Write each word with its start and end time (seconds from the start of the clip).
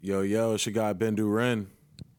Yo, 0.00 0.20
yo, 0.22 0.54
it's 0.54 0.64
your 0.66 0.72
guy 0.72 0.92
Ben 0.92 1.16
Duren, 1.16 1.66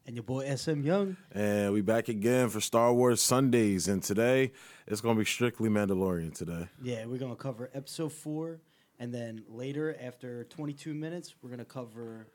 And 0.06 0.14
your 0.16 0.22
boy 0.22 0.44
SM 0.54 0.82
Young. 0.82 1.16
and 1.32 1.72
we 1.72 1.80
back 1.80 2.08
again 2.08 2.48
for 2.50 2.60
Star 2.60 2.92
Wars 2.92 3.22
Sundays. 3.22 3.88
And 3.88 4.02
today 4.02 4.52
it's 4.86 5.00
gonna 5.00 5.18
be 5.18 5.24
strictly 5.24 5.68
Mandalorian 5.68 6.34
today. 6.34 6.68
Yeah, 6.82 7.06
we're 7.06 7.18
gonna 7.18 7.36
cover 7.36 7.70
episode 7.74 8.12
four, 8.12 8.60
and 8.98 9.14
then 9.14 9.44
later, 9.48 9.96
after 10.00 10.44
22 10.44 10.92
minutes, 10.94 11.34
we're 11.42 11.50
gonna 11.50 11.64
cover 11.64 12.26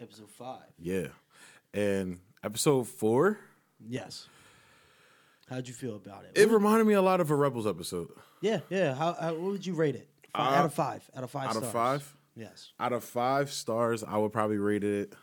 episode 0.00 0.30
five. 0.30 0.64
Yeah, 0.78 1.08
and 1.74 2.18
episode 2.42 2.88
four, 2.88 3.38
Yes. 3.86 4.28
How'd 5.48 5.66
you 5.68 5.72
feel 5.72 5.96
about 5.96 6.24
it? 6.24 6.32
it 6.38 6.50
reminded 6.50 6.86
me 6.86 6.92
a 6.94 7.00
lot 7.02 7.20
of 7.22 7.30
a 7.30 7.34
Rebels 7.34 7.66
episode. 7.66 8.08
yeah, 8.42 8.60
yeah. 8.70 8.94
How, 8.94 9.12
how 9.14 9.32
what 9.34 9.52
would 9.52 9.66
you 9.66 9.74
rate 9.74 9.94
it? 9.96 10.08
Fi- 10.34 10.40
Uh, 10.40 10.56
out 10.58 10.64
of 10.66 10.74
five. 10.74 11.10
Out 11.16 11.24
of 11.24 11.30
five. 11.30 11.48
Out 11.50 11.56
of 11.56 11.70
five, 11.72 12.16
Yes. 12.38 12.70
out 12.78 12.92
of 12.92 13.02
five 13.04 13.50
stars, 13.50 14.02
I 14.04 14.16
would 14.16 14.32
probably 14.32 14.58
rate 14.58 14.84
it 14.84 15.14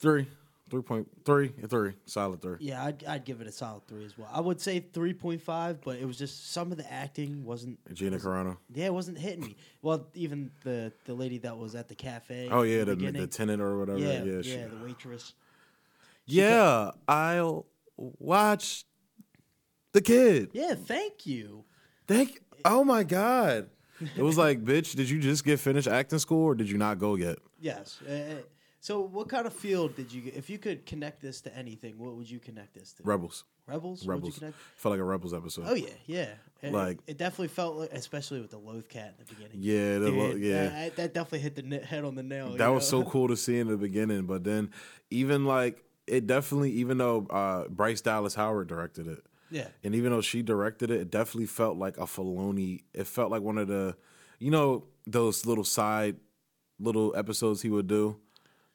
three, 0.00 0.26
three 0.70 0.82
point 0.82 1.06
three, 1.24 1.48
three, 1.68 1.92
solid 2.06 2.40
three. 2.42 2.56
Yeah, 2.60 2.84
I'd, 2.84 3.04
I'd 3.04 3.24
give 3.24 3.40
it 3.40 3.46
a 3.46 3.52
solid 3.52 3.86
three 3.86 4.04
as 4.04 4.16
well. 4.16 4.28
I 4.32 4.40
would 4.40 4.60
say 4.60 4.80
3.5, 4.80 5.78
but 5.84 5.96
it 5.98 6.06
was 6.06 6.16
just 6.18 6.50
some 6.52 6.70
of 6.72 6.78
the 6.78 6.90
acting 6.92 7.44
wasn't. 7.44 7.78
Gina 7.94 8.18
Carano. 8.18 8.56
Yeah, 8.72 8.86
it 8.86 8.94
wasn't 8.94 9.18
hitting 9.18 9.40
me. 9.40 9.56
Well, 9.82 10.08
even 10.14 10.50
the 10.64 10.92
the 11.04 11.14
lady 11.14 11.38
that 11.38 11.56
was 11.58 11.74
at 11.74 11.88
the 11.88 11.94
cafe. 11.94 12.48
Oh 12.50 12.62
yeah, 12.62 12.82
in 12.82 12.98
the, 12.98 13.10
the 13.12 13.26
tenant 13.26 13.60
or 13.62 13.78
whatever. 13.78 13.98
yeah, 13.98 14.22
Yeah, 14.22 14.32
yeah, 14.36 14.42
she- 14.42 14.56
the 14.56 14.84
waitress. 14.84 15.34
yeah. 16.26 16.90
I'll 17.06 17.66
watch 17.96 18.84
the 19.92 20.00
kid. 20.00 20.50
Yeah, 20.52 20.74
thank 20.74 21.26
you. 21.26 21.64
Thank. 22.06 22.40
Oh 22.64 22.84
my 22.84 23.02
god. 23.04 23.70
It 24.16 24.22
was 24.22 24.38
like, 24.38 24.64
bitch, 24.64 24.94
did 24.94 25.08
you 25.10 25.18
just 25.20 25.44
get 25.44 25.58
finished 25.60 25.88
acting 25.88 26.18
school 26.18 26.44
or 26.44 26.54
did 26.54 26.70
you 26.70 26.78
not 26.78 26.98
go 26.98 27.14
yet? 27.16 27.38
Yes. 27.60 28.00
Uh, 28.02 28.36
so, 28.80 29.00
what 29.00 29.28
kind 29.28 29.44
of 29.46 29.52
field 29.52 29.96
did 29.96 30.12
you 30.12 30.20
get? 30.22 30.36
If 30.36 30.48
you 30.48 30.56
could 30.58 30.86
connect 30.86 31.20
this 31.20 31.40
to 31.42 31.56
anything, 31.56 31.98
what 31.98 32.14
would 32.14 32.30
you 32.30 32.38
connect 32.38 32.74
this 32.74 32.92
to? 32.94 33.02
Rebels. 33.02 33.44
Rebels. 33.66 34.06
What 34.06 34.14
would 34.16 34.26
you 34.26 34.28
Rebels. 34.30 34.38
connect? 34.38 34.56
Felt 34.76 34.92
like 34.92 35.00
a 35.00 35.04
Rebels 35.04 35.34
episode. 35.34 35.64
Oh 35.66 35.74
yeah, 35.74 35.88
yeah. 36.06 36.28
And 36.62 36.74
Like- 36.74 36.98
it, 37.06 37.12
it 37.12 37.18
definitely 37.18 37.48
felt 37.48 37.76
like, 37.76 37.90
especially 37.92 38.40
with 38.40 38.50
the 38.50 38.58
Loth-cat 38.58 39.14
in 39.18 39.24
the 39.24 39.34
beginning. 39.34 39.56
Yeah, 39.60 39.98
the 39.98 40.10
lo- 40.10 40.34
yeah. 40.36 40.68
that, 40.68 40.96
that 40.96 41.14
definitely 41.14 41.40
hit 41.40 41.56
the 41.56 41.62
ne- 41.62 41.82
head 41.84 42.04
on 42.04 42.14
the 42.14 42.22
nail. 42.22 42.50
that 42.56 42.68
was 42.68 42.90
know? 42.92 43.02
so 43.02 43.10
cool 43.10 43.28
to 43.28 43.36
see 43.36 43.58
in 43.58 43.66
the 43.68 43.76
beginning, 43.76 44.22
but 44.26 44.44
then 44.44 44.70
even 45.10 45.44
like 45.44 45.82
it 46.06 46.26
definitely, 46.26 46.70
even 46.72 46.98
though 46.98 47.26
uh, 47.30 47.68
Bryce 47.68 48.00
Dallas 48.00 48.34
Howard 48.36 48.68
directed 48.68 49.06
it, 49.08 49.24
Yeah, 49.50 49.68
and 49.82 49.94
even 49.94 50.12
though 50.12 50.20
she 50.20 50.42
directed 50.42 50.90
it, 50.90 51.00
it 51.00 51.10
definitely 51.10 51.46
felt 51.46 51.76
like 51.76 51.96
a 51.96 52.02
Filoni. 52.02 52.82
It 52.92 53.06
felt 53.06 53.30
like 53.30 53.42
one 53.42 53.58
of 53.58 53.68
the, 53.68 53.96
you 54.38 54.50
know, 54.50 54.84
those 55.06 55.46
little 55.46 55.64
side, 55.64 56.16
little 56.78 57.14
episodes 57.16 57.62
he 57.62 57.70
would 57.70 57.86
do 57.86 58.16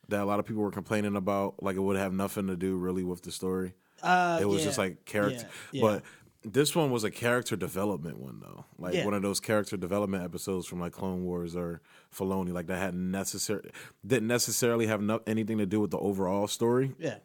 that 0.10 0.22
a 0.22 0.26
lot 0.26 0.40
of 0.40 0.46
people 0.46 0.64
were 0.64 0.72
complaining 0.72 1.16
about. 1.16 1.62
Like 1.62 1.76
it 1.76 1.82
would 1.82 1.98
have 1.98 2.14
nothing 2.14 2.48
to 2.48 2.56
do 2.56 2.76
really 2.76 3.04
with 3.04 3.22
the 3.22 3.32
story. 3.32 3.74
uh, 4.02 4.40
it 4.42 4.46
was 4.46 4.60
yeah, 4.60 4.66
just 4.66 4.78
like 4.78 5.06
character, 5.06 5.48
yeah, 5.72 5.82
yeah. 5.82 5.82
but. 5.82 6.04
This 6.46 6.76
one 6.76 6.92
was 6.92 7.06
a 7.06 7.10
character 7.10 7.56
development 7.56 8.20
one 8.20 8.42
though, 8.42 8.66
like 8.78 9.06
one 9.06 9.14
of 9.14 9.22
those 9.22 9.40
character 9.40 9.78
development 9.78 10.26
episodes 10.26 10.68
from 10.68 10.82
like 10.82 10.92
Clone 10.92 11.24
Wars 11.24 11.56
or 11.56 11.82
Filoni, 12.14 12.52
like 12.52 12.68
that 12.68 12.80
had 12.80 12.94
necessary 12.94 13.72
didn't 14.06 14.28
necessarily 14.28 14.88
have 14.88 15.02
no, 15.02 15.22
anything 15.26 15.58
to 15.60 15.66
do 15.66 15.80
with 15.80 15.92
the 15.92 16.00
overall 16.00 16.50
story, 16.50 16.92
yeah, 17.00 17.20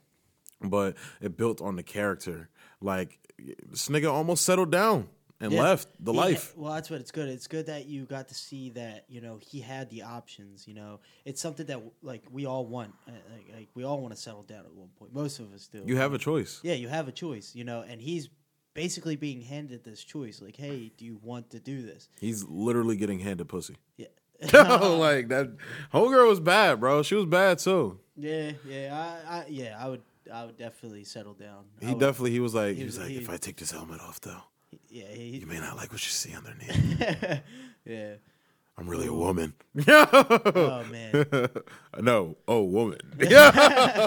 but 0.62 0.94
it 1.20 1.36
built 1.36 1.60
on 1.60 1.74
the 1.74 1.82
character. 1.82 2.48
Like 2.80 3.18
this 3.70 3.88
nigga 3.88 4.12
almost 4.12 4.44
settled 4.44 4.70
down 4.70 5.08
and 5.40 5.52
Yeah. 5.52 5.62
left 5.62 5.88
the 6.00 6.12
He- 6.12 6.18
life. 6.18 6.56
Well, 6.56 6.72
that's 6.74 6.90
what 6.90 7.00
it's 7.00 7.10
good. 7.10 7.28
It's 7.28 7.46
good 7.46 7.66
that 7.66 7.86
you 7.86 8.04
got 8.04 8.28
to 8.28 8.34
see 8.34 8.70
that 8.70 9.04
you 9.08 9.20
know 9.20 9.38
he 9.40 9.60
had 9.60 9.90
the 9.90 10.02
options. 10.02 10.66
You 10.68 10.74
know, 10.74 11.00
it's 11.24 11.40
something 11.40 11.66
that 11.66 11.80
like 12.02 12.22
we 12.30 12.46
all 12.46 12.66
want. 12.66 12.94
Uh, 13.06 13.12
Like, 13.32 13.46
like 13.56 13.68
we 13.74 13.84
all 13.84 14.00
want 14.00 14.14
to 14.14 14.20
settle 14.20 14.42
down 14.42 14.64
at 14.64 14.72
one 14.74 14.88
point. 14.98 15.12
Most 15.12 15.38
of 15.40 15.52
us 15.52 15.66
do. 15.68 15.82
You 15.86 15.96
have 15.96 16.12
a 16.14 16.18
choice. 16.18 16.60
yeah, 16.62 16.74
you 16.74 16.88
have 16.88 17.08
a 17.08 17.12
choice. 17.12 17.54
You 17.54 17.64
know, 17.64 17.82
and 17.82 18.00
he's 18.00 18.28
basically 18.74 19.16
being 19.16 19.40
handed 19.40 19.82
this 19.82 20.04
choice. 20.04 20.40
Like, 20.40 20.54
hey, 20.56 20.92
do 20.96 21.04
you 21.04 21.18
want 21.22 21.50
to 21.50 21.58
do 21.60 21.82
this? 21.82 22.08
He's 22.20 22.44
literally 22.44 22.96
getting 22.96 23.18
handed 23.18 23.48
pussy. 23.48 23.76
Yeah. 23.96 24.06
like 24.52 25.26
that 25.30 25.50
whole 25.90 26.08
girl 26.10 26.28
was 26.28 26.38
bad, 26.38 26.78
bro. 26.78 27.02
She 27.02 27.16
was 27.16 27.26
bad 27.26 27.58
too. 27.58 27.98
Yeah, 28.16 28.52
yeah, 28.64 29.20
I, 29.28 29.38
I, 29.38 29.44
yeah, 29.48 29.76
I 29.80 29.88
would, 29.88 30.02
I 30.32 30.44
would 30.44 30.56
definitely 30.58 31.04
settle 31.04 31.34
down. 31.34 31.64
He 31.80 31.86
would- 31.88 32.00
definitely 32.00 32.32
he 32.32 32.40
was 32.40 32.54
like 32.54 32.70
he, 32.74 32.80
he 32.80 32.84
was 32.84 32.94
was- 32.98 33.04
like, 33.06 33.10
he- 33.16 33.22
if 33.22 33.30
I 33.30 33.36
take 33.36 33.56
this 33.56 33.70
helmet 33.70 34.00
off 34.00 34.20
though, 34.20 34.42
yeah, 34.90 35.06
he, 35.10 35.38
you 35.38 35.46
may 35.46 35.58
not 35.60 35.76
like 35.76 35.90
what 35.92 36.04
you 36.04 36.10
see 36.10 36.34
underneath. 36.34 37.40
yeah. 37.84 38.14
I'm 38.76 38.86
really 38.88 39.08
a 39.08 39.12
woman. 39.12 39.54
Oh 39.88 40.84
man, 40.90 41.26
no, 42.00 42.36
oh 42.46 42.62
woman. 42.62 42.98
Yeah. 43.18 44.00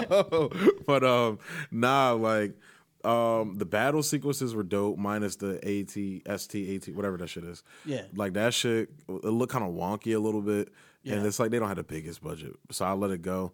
but 0.86 1.04
um 1.04 1.38
nah, 1.70 2.12
like 2.12 2.54
um 3.04 3.56
the 3.58 3.66
battle 3.66 4.02
sequences 4.02 4.54
were 4.54 4.62
dope, 4.62 4.96
minus 4.96 5.36
the 5.36 5.56
AT, 5.62 6.40
ST, 6.40 6.88
AT, 6.88 6.94
whatever 6.94 7.16
that 7.18 7.28
shit 7.28 7.44
is. 7.44 7.62
Yeah. 7.84 8.02
Like 8.14 8.32
that 8.34 8.54
shit 8.54 8.88
it 9.08 9.24
looked 9.24 9.52
kind 9.52 9.64
of 9.64 9.74
wonky 9.74 10.14
a 10.14 10.18
little 10.18 10.40
bit. 10.40 10.68
yeah. 11.02 11.14
And 11.16 11.26
it's 11.26 11.38
like 11.38 11.50
they 11.50 11.58
don't 11.58 11.68
have 11.68 11.76
the 11.76 11.82
biggest 11.82 12.22
budget. 12.22 12.52
So 12.70 12.84
I 12.86 12.92
let 12.92 13.10
it 13.10 13.20
go. 13.22 13.52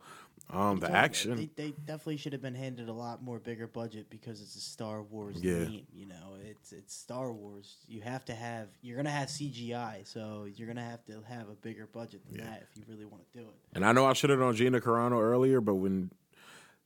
Um 0.51 0.79
the 0.81 0.91
action. 0.91 1.37
They, 1.37 1.51
they 1.57 1.71
definitely 1.85 2.17
should 2.17 2.33
have 2.33 2.41
been 2.41 2.55
handed 2.55 2.89
a 2.89 2.93
lot 2.93 3.23
more 3.23 3.39
bigger 3.39 3.67
budget 3.67 4.09
because 4.09 4.41
it's 4.41 4.57
a 4.57 4.61
Star 4.61 5.03
Wars 5.03 5.37
Yeah. 5.43 5.65
theme. 5.67 5.87
You 5.93 6.07
know, 6.07 6.37
it's 6.43 6.73
it's 6.73 6.95
Star 6.95 7.33
Wars. 7.33 7.77
You 7.87 8.01
have 8.01 8.25
to 8.27 8.35
have. 8.35 8.69
You're 8.81 8.97
gonna 8.97 9.11
have 9.11 9.29
CGI, 9.29 10.07
so 10.07 10.47
you're 10.57 10.69
gonna 10.69 10.85
have 10.89 11.05
to 11.07 11.23
have 11.29 11.49
a 11.49 11.55
bigger 11.55 11.87
budget 11.87 12.23
than 12.27 12.45
that 12.45 12.63
if 12.71 12.77
you 12.77 12.85
really 12.89 13.05
want 13.05 13.23
to 13.33 13.39
do 13.39 13.45
it. 13.45 13.55
And 13.75 13.85
I 13.85 13.93
know 13.93 14.07
I 14.07 14.15
should 14.15 14.31
have 14.31 14.41
on 14.41 14.55
Gina 14.55 14.81
Carano 14.81 15.21
earlier, 15.21 15.61
but 15.61 15.75
when 15.75 16.11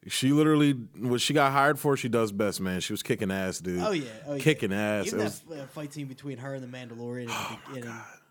she 0.09 0.33
literally 0.33 0.73
what 0.73 1.21
she 1.21 1.33
got 1.33 1.53
hired 1.53 1.79
for, 1.79 1.97
she 1.97 2.09
does 2.09 2.33
best, 2.33 2.61
man. 2.61 2.81
She 2.81 2.93
was 2.93 3.03
kicking 3.05 3.31
ass, 3.31 3.61
dude. 3.61 3.81
Oh 3.81 3.93
yeah, 3.93 4.05
oh, 4.27 4.35
yeah. 4.35 4.43
Kicking 4.43 4.73
ass. 4.73 5.07
Even 5.07 5.21
It 5.21 5.23
that 5.23 5.43
was 5.49 5.61
uh, 5.61 5.67
fight 5.67 5.93
scene 5.93 6.07
between 6.09 6.39
her 6.39 6.55
and 6.55 6.65
the 6.65 6.77
Mandalorian 6.77 7.27
Oh 7.29 7.59
the 7.73 7.81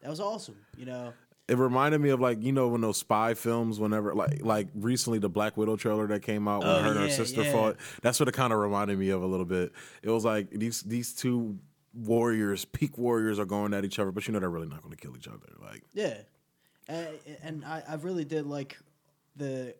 that 0.01 0.09
was 0.09 0.19
awesome. 0.19 0.57
You 0.77 0.85
know, 0.85 1.13
it 1.47 1.57
reminded 1.57 1.99
me 1.99 2.09
of 2.09 2.19
like 2.19 2.41
you 2.43 2.51
know 2.51 2.67
when 2.69 2.81
those 2.81 2.97
spy 2.97 3.33
films 3.33 3.79
whenever 3.79 4.13
like 4.15 4.43
like 4.43 4.67
recently 4.75 5.19
the 5.19 5.29
black 5.29 5.57
widow 5.57 5.75
trailer 5.75 6.07
that 6.07 6.21
came 6.21 6.47
out 6.47 6.61
when 6.61 6.69
Oh, 6.69 6.81
her 6.81 6.91
and 6.91 6.99
her 6.99 7.09
sister 7.09 7.43
yeah. 7.43 7.51
fought 7.51 7.77
that's 8.01 8.19
what 8.19 8.29
it 8.29 8.33
kind 8.33 8.53
of 8.53 8.59
reminded 8.59 8.97
me 8.97 9.09
of 9.09 9.21
a 9.21 9.25
little 9.27 9.45
bit 9.45 9.71
it 10.03 10.09
was 10.09 10.23
like 10.23 10.49
these 10.51 10.81
these 10.83 11.13
two 11.13 11.57
warriors 11.93 12.63
peak 12.63 12.97
warriors 12.97 13.37
are 13.37 13.45
going 13.45 13.73
at 13.73 13.83
each 13.83 13.99
other 13.99 14.11
but 14.11 14.25
you 14.27 14.33
know 14.33 14.39
they're 14.39 14.49
really 14.49 14.67
not 14.67 14.81
going 14.81 14.95
to 14.95 15.01
kill 15.01 15.15
each 15.17 15.27
other 15.27 15.39
like 15.61 15.83
Yeah, 15.93 16.19
uh, 16.87 17.05
and 17.43 17.65
I, 17.65 17.83
I 17.87 17.95
really 17.95 18.23
did 18.23 18.45
like 18.45 18.77
the 19.35 19.75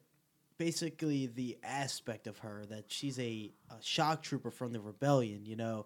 basically 0.58 1.28
the 1.28 1.58
aspect 1.64 2.28
of 2.28 2.38
her 2.40 2.66
that 2.70 2.86
she's 2.92 3.18
a, 3.20 3.52
a 3.70 3.82
shock 3.82 4.22
trooper 4.22 4.52
from 4.52 4.74
the 4.74 4.80
rebellion. 4.80 5.46
You 5.46 5.56
know, 5.56 5.86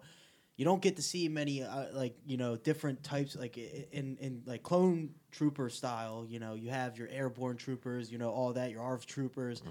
you 0.56 0.64
don't 0.64 0.80
get 0.82 0.96
to 0.96 1.02
see 1.02 1.28
many 1.28 1.62
uh, 1.62 1.86
like 1.92 2.16
you 2.26 2.36
know 2.36 2.56
different 2.56 3.02
types 3.02 3.36
like 3.36 3.56
in 3.58 4.16
in 4.20 4.42
like 4.46 4.62
clone 4.62 5.10
trooper 5.30 5.68
style. 5.68 6.24
You 6.28 6.38
know, 6.38 6.54
you 6.54 6.70
have 6.70 6.96
your 6.96 7.08
airborne 7.08 7.56
troopers. 7.56 8.10
You 8.10 8.18
know 8.18 8.30
all 8.30 8.52
that 8.54 8.70
your 8.70 8.80
ARV 8.82 9.06
troopers. 9.06 9.62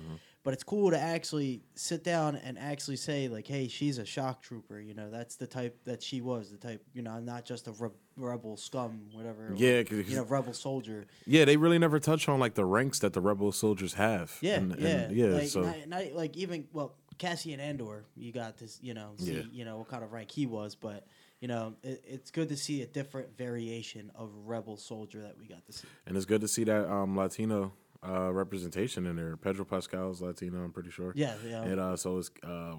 But 0.43 0.53
it's 0.53 0.63
cool 0.63 0.91
to 0.91 0.99
actually 0.99 1.63
sit 1.73 2.03
down 2.03 2.35
and 2.35 2.59
actually 2.59 2.97
say 2.97 3.27
like, 3.27 3.47
"Hey, 3.47 3.67
she's 3.67 3.97
a 3.97 4.05
shock 4.05 4.43
trooper." 4.43 4.79
You 4.79 4.93
know, 4.93 5.09
that's 5.09 5.37
the 5.37 5.47
type 5.47 5.83
that 5.85 6.03
she 6.03 6.21
was. 6.21 6.51
The 6.51 6.57
type, 6.57 6.83
you 6.93 7.01
know, 7.01 7.19
not 7.19 7.45
just 7.45 7.67
a 7.67 7.71
re- 7.71 7.89
rebel 8.15 8.55
scum, 8.55 9.07
whatever. 9.11 9.51
Yeah, 9.57 9.81
'cause- 9.81 10.07
you 10.07 10.15
know, 10.17 10.23
rebel 10.23 10.53
soldier. 10.53 11.07
yeah 11.25 11.45
they 11.45 11.57
really 11.57 11.79
never 11.79 11.99
touch 11.99 12.29
on 12.29 12.39
like 12.39 12.53
the 12.53 12.63
ranks 12.63 12.99
that 12.99 13.13
the 13.13 13.21
rebel 13.21 13.51
soldiers 13.51 13.95
have 13.95 14.37
Yeah, 14.41 14.57
And- 14.57 14.75
yeah, 14.79 14.87
and, 14.87 15.15
yeah 15.15 15.25
Like, 15.27 15.47
so 15.47 15.61
not, 15.63 15.87
not 15.87 16.11
like 16.13 16.37
even 16.37 16.67
well, 16.71 16.93
Cassian 17.17 17.59
Andor. 17.59 18.05
You 18.15 18.31
got 18.31 18.57
this, 18.57 18.79
you 18.81 18.93
know, 18.93 19.11
see, 19.17 19.33
Yeah. 19.33 19.41
you 19.51 19.65
know 19.65 19.77
what 19.77 19.87
kind 19.87 20.03
of 20.03 20.11
rank 20.11 20.31
he 20.31 20.45
was, 20.45 20.75
but 20.75 21.05
you 21.41 21.47
know, 21.47 21.75
it, 21.83 22.03
it's 22.07 22.31
good 22.31 22.49
to 22.49 22.57
see 22.57 22.81
a 22.81 22.87
different 22.87 23.37
variation 23.37 24.11
of 24.15 24.31
rebel 24.45 24.77
soldier 24.77 25.21
that 25.21 25.37
we 25.37 25.45
got 25.47 25.65
to 25.65 25.73
see. 25.73 25.87
and 26.07 26.15
it's 26.17 26.25
good 26.25 26.41
to 26.41 26.47
see 26.47 26.63
that 26.63 26.89
um 26.91 27.15
latino 27.15 27.71
uh 28.07 28.31
representation 28.31 29.05
in 29.05 29.15
there 29.15 29.35
pedro 29.37 29.65
pascal's 29.65 30.21
latino 30.21 30.63
i'm 30.63 30.71
pretty 30.71 30.89
sure 30.91 31.11
Yeah, 31.15 31.35
yeah. 31.47 31.63
And 31.63 31.79
uh, 31.79 31.95
so 31.97 32.17
it's 32.17 32.31
uh, 32.43 32.75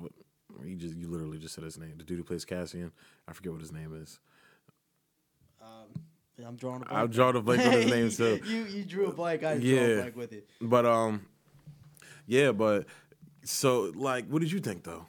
you 0.65 0.77
just 0.77 0.95
you 0.97 1.09
literally 1.09 1.39
just 1.39 1.55
said 1.55 1.65
his 1.65 1.77
name. 1.79 1.95
The 1.99 2.05
dude 2.05 2.17
who 2.19 2.25
plays 2.25 2.45
Cassian, 2.45 2.93
I 3.29 3.33
forget 3.35 3.53
what 3.53 3.61
his 3.61 3.73
name 3.73 3.95
is. 4.03 4.19
I'm 6.47 6.57
drawing 6.57 6.83
a 6.83 6.85
blank. 6.85 7.03
I've 7.03 7.11
drawn 7.11 7.35
a 7.37 7.41
blank 7.41 7.65
on 7.65 7.73
his 7.73 7.87
name 7.91 8.11
too. 8.11 8.41
you 8.47 8.65
you 8.65 8.85
drew 8.85 9.07
a 9.07 9.13
blank. 9.13 9.43
I 9.43 9.55
drew 9.59 9.63
Yeah. 9.69 9.81
a 9.81 9.97
blank 10.01 10.17
with 10.17 10.33
it. 10.35 10.49
But 10.61 10.85
um, 10.85 11.27
yeah, 12.27 12.53
but 12.53 12.87
so 13.49 13.93
like, 13.95 14.27
what 14.29 14.41
did 14.43 14.53
you 14.53 14.61
think 14.61 14.85
though? 14.85 15.07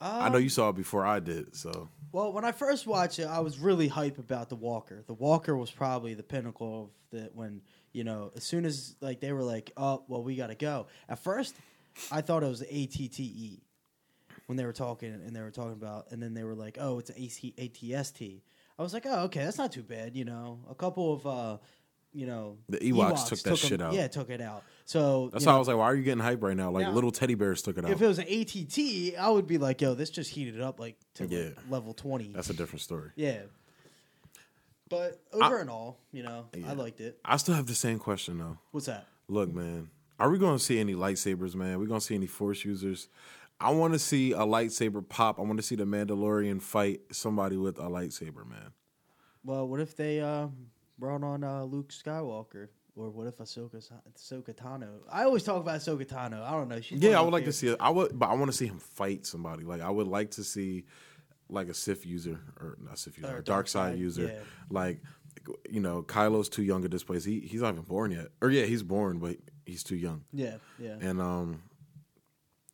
I 0.00 0.28
know 0.28 0.36
you 0.38 0.50
saw 0.50 0.68
it 0.68 0.76
before 0.76 1.06
I 1.06 1.20
did, 1.20 1.56
so 1.56 1.88
Well, 2.12 2.32
when 2.32 2.44
I 2.44 2.52
first 2.52 2.86
watched 2.86 3.18
it, 3.18 3.26
I 3.26 3.40
was 3.40 3.58
really 3.58 3.88
hype 3.88 4.18
about 4.18 4.50
the 4.50 4.56
Walker. 4.56 5.02
The 5.06 5.14
Walker 5.14 5.56
was 5.56 5.70
probably 5.70 6.12
the 6.14 6.22
pinnacle 6.22 6.84
of 6.84 7.18
that 7.18 7.34
when 7.34 7.62
you 7.92 8.04
know 8.04 8.30
as 8.36 8.44
soon 8.44 8.66
as 8.66 8.94
like 9.00 9.20
they 9.20 9.32
were 9.32 9.42
like, 9.42 9.72
oh 9.76 10.04
well, 10.08 10.22
we 10.22 10.36
got 10.36 10.48
to 10.48 10.54
go. 10.54 10.86
At 11.08 11.18
first, 11.18 11.54
I 12.12 12.20
thought 12.20 12.42
it 12.42 12.48
was 12.48 12.62
ATTE 12.62 13.62
when 14.46 14.56
they 14.56 14.64
were 14.64 14.72
talking 14.72 15.12
and 15.12 15.34
they 15.34 15.40
were 15.40 15.50
talking 15.50 15.72
about, 15.72 16.10
and 16.10 16.22
then 16.22 16.34
they 16.34 16.44
were 16.44 16.54
like, 16.54 16.76
oh, 16.80 16.98
it's 16.98 17.10
ATST. 17.10 18.40
I 18.78 18.82
was 18.82 18.92
like, 18.92 19.06
oh, 19.06 19.20
okay, 19.24 19.42
that's 19.42 19.56
not 19.56 19.72
too 19.72 19.82
bad. 19.82 20.14
You 20.14 20.26
know, 20.26 20.60
a 20.70 20.74
couple 20.74 21.14
of 21.14 21.26
uh, 21.26 21.56
you 22.16 22.26
know, 22.26 22.56
The 22.68 22.78
Ewoks 22.78 23.28
took 23.28 23.38
that 23.40 23.56
shit 23.58 23.82
out. 23.82 23.92
Yeah, 23.92 24.08
took 24.08 24.30
it 24.30 24.40
out. 24.40 24.64
So 24.86 25.28
That's 25.32 25.44
why 25.44 25.52
know, 25.52 25.56
I 25.56 25.58
was 25.58 25.68
like, 25.68 25.76
why 25.76 25.84
are 25.84 25.94
you 25.94 26.02
getting 26.02 26.22
hype 26.22 26.42
right 26.42 26.56
now? 26.56 26.70
Like 26.70 26.86
Now, 26.86 26.92
little 26.92 27.10
teddy 27.10 27.34
bears 27.34 27.60
took 27.60 27.76
it 27.76 27.84
out. 27.84 27.90
if 27.90 28.00
it 28.00 28.06
was 28.06 28.18
an 28.18 28.26
ATT, 28.26 29.18
I 29.18 29.28
would 29.28 29.46
be 29.46 29.58
like, 29.58 29.80
yo, 29.82 29.94
this 29.94 30.08
just 30.08 30.30
heated 30.30 30.54
it 30.54 30.62
up 30.62 30.80
like 30.80 30.96
to 31.14 31.26
like, 31.26 31.56
level 31.68 31.92
twenty. 31.92 32.32
That's 32.34 32.48
a 32.50 32.54
different 32.54 32.80
story. 32.80 33.10
yeah. 33.16 33.40
But 34.88 35.20
over 35.32 35.58
and 35.58 35.68
all, 35.68 35.98
you 36.12 36.22
know, 36.22 36.46
Yeah. 36.56 36.70
I 36.70 36.74
liked 36.74 37.00
it. 37.00 37.18
I 37.24 37.36
still 37.38 37.54
have 37.56 37.66
the 37.66 37.74
same 37.74 37.98
question 37.98 38.38
though. 38.38 38.58
What's 38.70 38.86
that? 38.86 39.06
Look, 39.28 39.52
man, 39.52 39.90
are 40.18 40.30
we 40.30 40.38
going 40.38 40.56
to 40.56 40.62
see 40.62 40.78
any 40.78 40.94
lightsabers, 40.94 41.54
man? 41.56 41.78
we 41.80 41.86
going 41.86 42.00
to 42.00 42.06
see 42.06 42.14
any 42.14 42.28
force 42.28 42.64
users? 42.64 43.08
I 43.60 43.70
want 43.70 43.94
to 43.94 43.98
see 43.98 44.32
a 44.32 44.38
lightsaber 44.38 45.06
pop. 45.06 45.38
I 45.40 45.42
want 45.42 45.56
to 45.56 45.62
see 45.62 45.74
the 45.74 45.84
Mandalorian 45.84 46.62
fight 46.62 47.00
somebody 47.10 47.56
with 47.56 47.78
a 47.78 47.88
lightsaber, 47.88 48.48
man. 48.48 48.72
Well, 49.44 49.66
what 49.66 49.80
if 49.80 49.96
they 49.96 50.20
uh, 50.20 50.48
brought 50.98 51.22
on 51.22 51.44
uh, 51.44 51.64
Luke 51.64 51.90
Skywalker? 51.90 52.68
Or 52.98 53.10
what 53.10 53.26
if 53.26 53.36
Ahsoka, 53.36 53.76
Ahsoka 54.10 54.54
Tano? 54.54 54.88
I 55.12 55.24
always 55.24 55.42
talk 55.42 55.60
about 55.60 55.78
Ahsoka 55.80 56.06
Tano. 56.06 56.42
I 56.42 56.52
don't 56.52 56.68
know. 56.68 56.80
She's 56.80 56.98
Yeah, 56.98 57.18
I 57.18 57.22
would 57.22 57.32
like 57.32 57.44
to 57.44 57.52
see 57.52 57.68
it. 57.68 57.76
I 57.78 57.90
would, 57.90 58.18
but 58.18 58.30
I 58.30 58.34
want 58.34 58.50
to 58.50 58.56
see 58.56 58.66
him 58.66 58.78
fight 58.78 59.26
somebody. 59.26 59.64
Like 59.64 59.82
I 59.82 59.90
would 59.90 60.06
like 60.08 60.30
to 60.32 60.44
see, 60.44 60.84
like 61.50 61.68
a 61.68 61.74
Sith 61.74 62.06
user 62.06 62.40
or 62.58 62.78
not 62.82 62.98
Sith 62.98 63.18
user, 63.18 63.34
Or 63.34 63.38
a 63.38 63.44
dark 63.44 63.68
side 63.68 63.96
Darkseid, 63.96 63.98
user. 63.98 64.22
yeah. 64.34 64.40
Like, 64.70 65.02
you 65.70 65.80
know, 65.80 66.02
Kylo's 66.04 66.48
too 66.48 66.62
young 66.62 66.86
at 66.86 66.90
this 66.90 67.04
place. 67.04 67.22
He 67.22 67.40
he's 67.40 67.60
not 67.60 67.74
even 67.74 67.84
born 67.84 68.12
yet. 68.12 68.28
Or 68.40 68.48
yeah, 68.50 68.64
he's 68.64 68.82
born, 68.82 69.18
but 69.18 69.36
he's 69.66 69.84
too 69.84 69.96
young. 69.96 70.24
Yeah, 70.32 70.56
yeah. 70.78 70.96
And 70.98 71.20
um, 71.20 71.62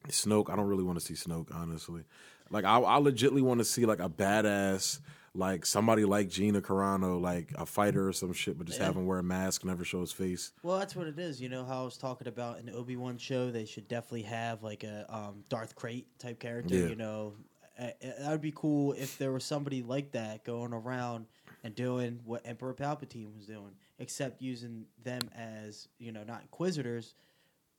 Snoke, 0.09 0.51
I 0.51 0.57
don't 0.57 0.69
really 0.69 0.85
want 0.85 1.01
to 1.01 1.05
see 1.05 1.15
Snoke, 1.15 1.55
honestly. 1.55 2.03
Like 2.49 2.65
I, 2.65 2.79
I 2.79 2.99
legitly 3.01 3.43
want 3.43 3.59
to 3.59 3.65
see 3.65 3.87
like 3.87 3.99
a 4.01 4.09
badass, 4.09 5.01
like 5.35 5.65
somebody 5.65 6.05
like 6.05 6.29
Gina 6.29 6.61
Carano, 6.61 7.21
like 7.21 7.53
a 7.57 7.65
fighter 7.65 8.09
or 8.09 8.13
some 8.13 8.33
shit, 8.33 8.59
but 8.59 8.67
just 8.67 8.79
have 8.79 8.97
him 8.97 9.07
wear 9.07 9.19
a 9.19 9.23
mask, 9.23 9.65
never 9.65 9.85
show 9.85 10.01
his 10.01 10.13
face. 10.13 10.53
Well, 10.63 10.79
that's 10.79 10.95
what 10.95 11.07
it 11.07 11.19
is. 11.19 11.41
You 11.41 11.49
know 11.49 11.65
how 11.65 11.83
I 11.83 11.85
was 11.85 11.97
talking 11.97 12.29
about 12.29 12.59
in 12.59 12.67
the 12.67 12.73
Obi 12.73 12.97
Wan 12.97 13.17
show. 13.17 13.51
They 13.51 13.65
should 13.65 13.89
definitely 13.89 14.23
have 14.23 14.63
like 14.63 14.85
a 14.85 15.07
um, 15.09 15.45
Darth 15.49 15.75
Krayt 15.75 16.05
type 16.19 16.39
character. 16.39 16.77
Yeah. 16.77 16.87
You 16.89 16.97
know, 16.97 17.35
that 17.79 18.29
would 18.29 18.43
be 18.43 18.53
cool 18.55 18.93
if 18.93 19.17
there 19.19 19.33
was 19.33 19.45
somebody 19.45 19.83
like 19.83 20.13
that 20.13 20.45
going 20.45 20.73
around 20.73 21.27
and 21.65 21.75
doing 21.75 22.21
what 22.25 22.43
Emperor 22.45 22.75
Palpatine 22.75 23.35
was 23.35 23.47
doing, 23.47 23.73
except 23.99 24.43
using 24.43 24.85
them 25.03 25.23
as 25.35 25.89
you 25.99 26.13
know 26.13 26.25
not 26.25 26.43
Inquisitors, 26.43 27.15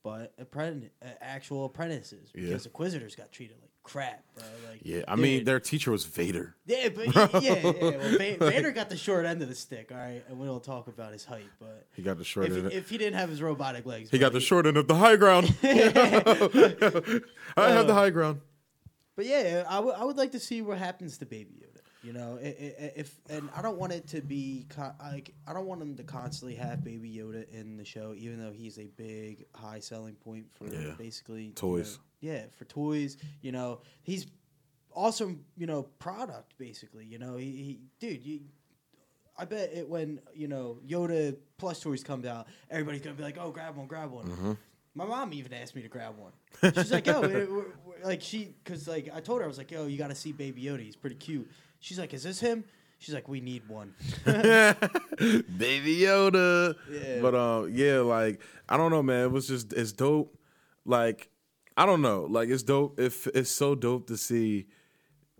but 0.04 0.34
appren- 0.40 0.90
uh, 1.04 1.08
actual 1.22 1.66
apprentices. 1.66 2.30
Yeah. 2.36 2.48
Because 2.48 2.66
Inquisitors 2.66 3.16
got 3.16 3.32
treated 3.32 3.58
like 3.62 3.70
crap, 3.84 4.24
bro. 4.36 4.44
Like 4.70 4.80
Yeah, 4.84 5.02
I 5.08 5.16
mean 5.16 5.44
their 5.44 5.60
teacher 5.60 5.92
was 5.92 6.06
Vader. 6.06 6.56
Yeah, 6.66 6.90
but 6.90 7.14
yeah, 7.16 7.28
yeah, 7.40 7.56
yeah. 7.64 8.36
Well, 8.40 8.50
Vader 8.50 8.72
got 8.72 8.90
the 8.90 8.98
short 8.98 9.26
end 9.26 9.42
of 9.42 9.50
the 9.50 9.56
stick, 9.56 9.92
all 9.92 9.98
right, 9.98 10.24
and 10.30 10.40
we 10.40 10.48
don't 10.48 10.64
talk 10.64 10.88
about 10.88 11.12
his 11.14 11.26
height, 11.26 11.50
but 11.60 11.86
He 11.96 12.02
got 12.02 12.18
the 12.18 12.24
short 12.24 12.48
if 12.48 12.54
end. 12.58 12.72
he, 12.72 12.78
if 12.78 12.90
he 12.90 12.98
didn't 12.98 13.20
have 13.20 13.30
his 13.30 13.42
robotic 13.42 13.86
legs, 13.86 14.10
he 14.10 14.18
bro, 14.18 14.28
got 14.28 14.34
the 14.34 14.42
short 14.42 14.66
end 14.66 14.78
of 14.78 14.88
the 14.88 14.96
high 14.96 15.16
ground. 15.16 15.54
I 15.64 17.70
have 17.70 17.88
the 17.88 17.94
high 17.94 18.10
ground. 18.10 18.42
But 19.16 19.26
yeah, 19.26 19.64
I 19.70 19.80
would 19.80 19.96
I 19.96 20.04
would 20.06 20.18
like 20.18 20.32
to 20.32 20.40
see 20.40 20.62
what 20.62 20.78
happens 20.80 21.18
to 21.20 21.26
Baby 21.26 21.62
Yoda. 21.62 21.73
You 22.04 22.12
know, 22.14 22.38
if 22.42 23.16
and 23.30 23.50
I 23.56 23.62
don't 23.62 23.78
want 23.78 23.94
it 23.94 24.08
to 24.10 24.22
be 24.22 24.66
like 25.02 25.34
I 25.48 25.54
don't 25.54 25.66
want 25.66 25.80
them 25.80 25.96
to 25.96 26.04
constantly 26.04 26.56
have 26.56 26.84
Baby 26.84 27.10
Yoda 27.10 27.50
in 27.54 27.78
the 27.78 27.86
show, 27.86 28.14
even 28.18 28.40
though 28.44 28.52
he's 28.52 28.78
a 28.78 28.88
big 28.98 29.46
high 29.56 29.80
selling 29.80 30.16
point 30.16 30.48
for 30.54 30.66
Yeah. 30.68 30.96
basically 30.98 31.44
you 31.46 31.52
Toys. 31.54 31.98
know- 32.22 32.30
yeah, 32.32 32.44
for 32.58 32.64
toys. 32.66 33.18
You 33.42 33.52
know, 33.52 33.82
he's 34.02 34.28
awesome. 34.94 35.44
You 35.58 35.66
know, 35.68 35.84
product 36.00 36.58
basically. 36.58 37.06
You 37.06 37.20
know, 37.20 37.36
he, 37.38 37.52
he 37.52 37.80
dude, 38.00 38.24
you. 38.26 38.40
I 39.38 39.46
bet 39.46 39.72
it 39.74 39.90
when 39.90 40.20
you 40.34 40.48
know 40.48 40.78
Yoda 40.88 41.36
plush 41.58 41.80
toys 41.80 42.04
comes 42.04 42.26
out, 42.26 42.48
everybody's 42.70 43.02
gonna 43.02 43.16
be 43.16 43.24
like, 43.24 43.38
"Oh, 43.40 43.52
grab 43.52 43.76
one, 43.78 43.88
grab 43.88 44.12
one." 44.12 44.26
Mm-hmm. 44.28 44.52
My 44.96 45.06
mom 45.06 45.34
even 45.34 45.54
asked 45.54 45.76
me 45.76 45.82
to 45.82 45.88
grab 45.88 46.14
one. 46.18 46.34
She's 46.76 46.92
like, 46.92 47.08
"Yo, 47.08 47.20
we're, 47.22 47.30
we're, 47.48 47.48
we're- 47.86 48.04
like 48.04 48.22
she," 48.22 48.54
because 48.64 48.88
like 48.88 49.10
I 49.14 49.20
told 49.22 49.40
her 49.40 49.46
I 49.46 49.48
was 49.48 49.58
like, 49.58 49.72
"Yo, 49.72 49.88
you 49.88 49.98
got 49.98 50.10
to 50.10 50.16
see 50.16 50.32
Baby 50.34 50.64
Yoda. 50.64 50.82
He's 50.82 50.96
pretty 50.96 51.16
cute." 51.16 51.50
She's 51.84 52.00
like, 52.00 52.14
"Is 52.14 52.24
this 52.24 52.40
him?" 52.40 52.64
She's 52.98 53.14
like, 53.14 53.28
"We 53.28 53.42
need 53.42 53.68
one." 53.68 53.94
Baby 54.26 54.78
Yoda. 55.98 56.76
Yeah. 56.90 57.22
But 57.22 57.36
um, 57.36 57.70
yeah, 57.74 58.00
like 58.00 58.42
I 58.70 58.78
don't 58.78 58.90
know, 58.90 59.04
man. 59.04 59.26
It 59.26 59.32
was 59.32 59.50
just 59.50 59.74
it's 59.74 59.92
dope. 59.92 60.34
Like 60.86 61.30
I 61.76 61.86
don't 61.86 62.02
know, 62.02 62.24
like 62.30 62.48
it's 62.48 62.64
dope. 62.64 63.02
If 63.02 63.28
it's 63.28 63.50
so 63.50 63.76
dope 63.76 64.08
to 64.08 64.16
see, 64.16 64.68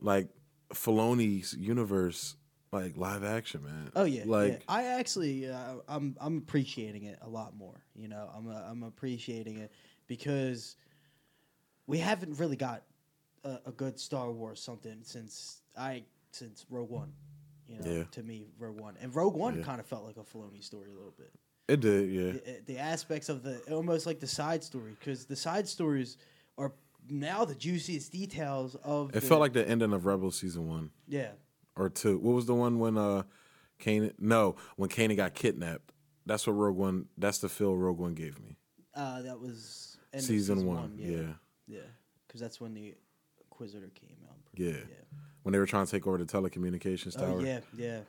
like 0.02 0.28
Filoni's 0.74 1.54
universe, 1.54 2.36
like 2.74 2.98
live 2.98 3.24
action, 3.24 3.64
man. 3.64 3.92
Oh 3.96 4.04
yeah, 4.04 4.24
like 4.26 4.52
yeah. 4.52 4.60
I 4.68 4.84
actually, 4.84 5.50
uh, 5.50 5.76
I'm 5.88 6.18
I'm 6.20 6.40
appreciating 6.40 7.06
it 7.06 7.20
a 7.22 7.30
lot 7.30 7.56
more. 7.56 7.86
You 7.96 8.10
know, 8.10 8.30
I'm 8.36 8.50
uh, 8.50 8.64
I'm 8.70 8.84
appreciating 8.84 9.60
it 9.60 9.72
because 10.08 10.76
we 11.88 12.00
haven't 12.00 12.38
really 12.38 12.58
got 12.58 12.84
a, 13.46 13.60
a 13.68 13.72
good 13.72 13.98
Star 13.98 14.30
Wars 14.30 14.62
something 14.62 14.98
since 15.04 15.62
I 15.78 16.04
since 16.36 16.66
Rogue 16.70 16.90
One. 16.90 17.14
You 17.68 17.80
know, 17.80 17.92
Yeah. 17.92 18.04
to 18.12 18.24
me, 18.24 18.50
Rogue 18.60 18.80
One 18.80 18.98
and 19.02 19.16
Rogue 19.16 19.36
One 19.36 19.58
Yeah. 19.58 19.64
kind 19.64 19.80
of 19.80 19.86
felt 19.86 20.04
like 20.06 20.18
a 20.18 20.24
Filoni 20.24 20.64
story 20.64 20.90
a 20.92 20.94
little 20.94 21.14
bit. 21.18 21.32
it 21.70 21.80
did, 21.80 22.10
yeah. 22.12 22.32
the, 22.34 22.62
the 22.66 22.78
aspects 22.78 23.30
of 23.30 23.42
the 23.44 23.60
almost 23.74 24.06
like 24.06 24.20
the 24.20 24.28
side 24.28 24.64
story 24.64 24.92
because 25.00 25.26
the 25.26 25.36
side 25.36 25.68
stories 25.68 26.18
are 26.58 26.74
now 27.10 27.46
the 27.46 27.56
juiciest 27.56 28.12
details 28.12 28.76
of. 28.84 29.10
It 29.10 29.14
the- 29.14 29.22
felt 29.22 29.40
like 29.40 29.54
the 29.54 29.68
ending 29.68 29.94
of 29.94 30.06
Rebels 30.06 30.38
season 30.38 30.68
one 30.68 30.92
yeah, 31.08 31.32
or 31.76 31.90
two. 31.90 32.18
What 32.20 32.34
was 32.36 32.46
the 32.48 32.54
one 32.56 32.80
when 32.80 32.98
uh, 32.98 33.24
Kanan? 33.80 34.14
No, 34.20 34.56
when 34.76 34.90
Kanan 34.90 35.16
got 35.16 35.34
kidnapped. 35.34 35.92
That's 36.26 36.46
what 36.48 36.54
Rogue 36.54 36.78
One. 36.78 37.08
That's 37.18 37.40
the 37.40 37.50
feel 37.50 37.76
Rogue 37.76 38.00
One 38.00 38.14
gave 38.14 38.40
me. 38.42 38.56
uh, 38.96 39.22
that 39.24 39.40
was 39.40 39.98
of 40.14 40.22
Season, 40.22 40.66
one, 40.66 40.94
yeah, 40.98 41.10
yeah. 41.18 41.34
yeah, 41.68 41.80
because 42.28 42.40
that's 42.40 42.62
when 42.62 42.74
the 42.74 42.94
Inquisitor 43.42 43.90
came 43.96 44.18
out. 44.30 44.38
Yeah. 44.56 44.70
yeah. 44.72 45.04
When 45.44 45.54
they 45.54 45.60
were 45.60 45.66
trying 45.66 45.86
to 45.86 45.92
take 45.92 46.08
over 46.08 46.18
the 46.18 46.26
telecommunications 46.26 47.18
tower. 47.18 47.38
Oh 47.38 47.40
yeah, 47.40 47.60
yeah. 47.78 48.00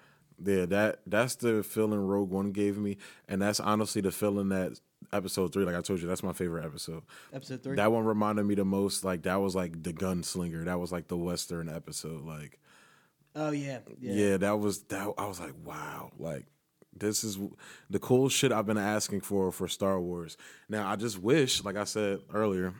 Yeah, 0.42 0.66
that 0.66 1.00
that's 1.06 1.36
the 1.36 1.62
feeling 1.62 2.00
Rogue 2.00 2.30
One 2.30 2.50
gave 2.50 2.76
me, 2.76 2.96
and 3.28 3.40
that's 3.40 3.60
honestly 3.60 4.00
the 4.00 4.10
feeling 4.10 4.48
that 4.48 4.80
episode 5.12 5.52
three. 5.52 5.64
Like 5.64 5.76
I 5.76 5.80
told 5.80 6.00
you, 6.00 6.08
that's 6.08 6.22
my 6.22 6.32
favorite 6.32 6.64
episode. 6.64 7.02
Episode 7.32 7.62
three. 7.62 7.76
That 7.76 7.92
one 7.92 8.04
reminded 8.04 8.44
me 8.44 8.54
the 8.54 8.64
most. 8.64 9.04
Like 9.04 9.22
that 9.22 9.36
was 9.36 9.54
like 9.54 9.82
the 9.82 9.92
gunslinger. 9.92 10.64
That 10.64 10.80
was 10.80 10.90
like 10.92 11.08
the 11.08 11.16
western 11.16 11.68
episode. 11.68 12.24
Like 12.24 12.58
oh 13.36 13.50
yeah, 13.50 13.78
yeah, 14.00 14.12
yeah. 14.12 14.36
that 14.38 14.58
was 14.58 14.82
that. 14.84 15.12
I 15.16 15.26
was 15.26 15.38
like, 15.38 15.54
wow, 15.64 16.10
like 16.18 16.46
this 16.96 17.22
is 17.24 17.38
the 17.90 17.98
cool 17.98 18.28
shit 18.28 18.52
I've 18.52 18.66
been 18.66 18.78
asking 18.78 19.20
for 19.20 19.52
for 19.52 19.68
Star 19.68 20.00
Wars. 20.00 20.36
Now 20.68 20.88
I 20.88 20.96
just 20.96 21.18
wish, 21.18 21.62
like 21.64 21.76
I 21.76 21.84
said 21.84 22.20
earlier, 22.32 22.74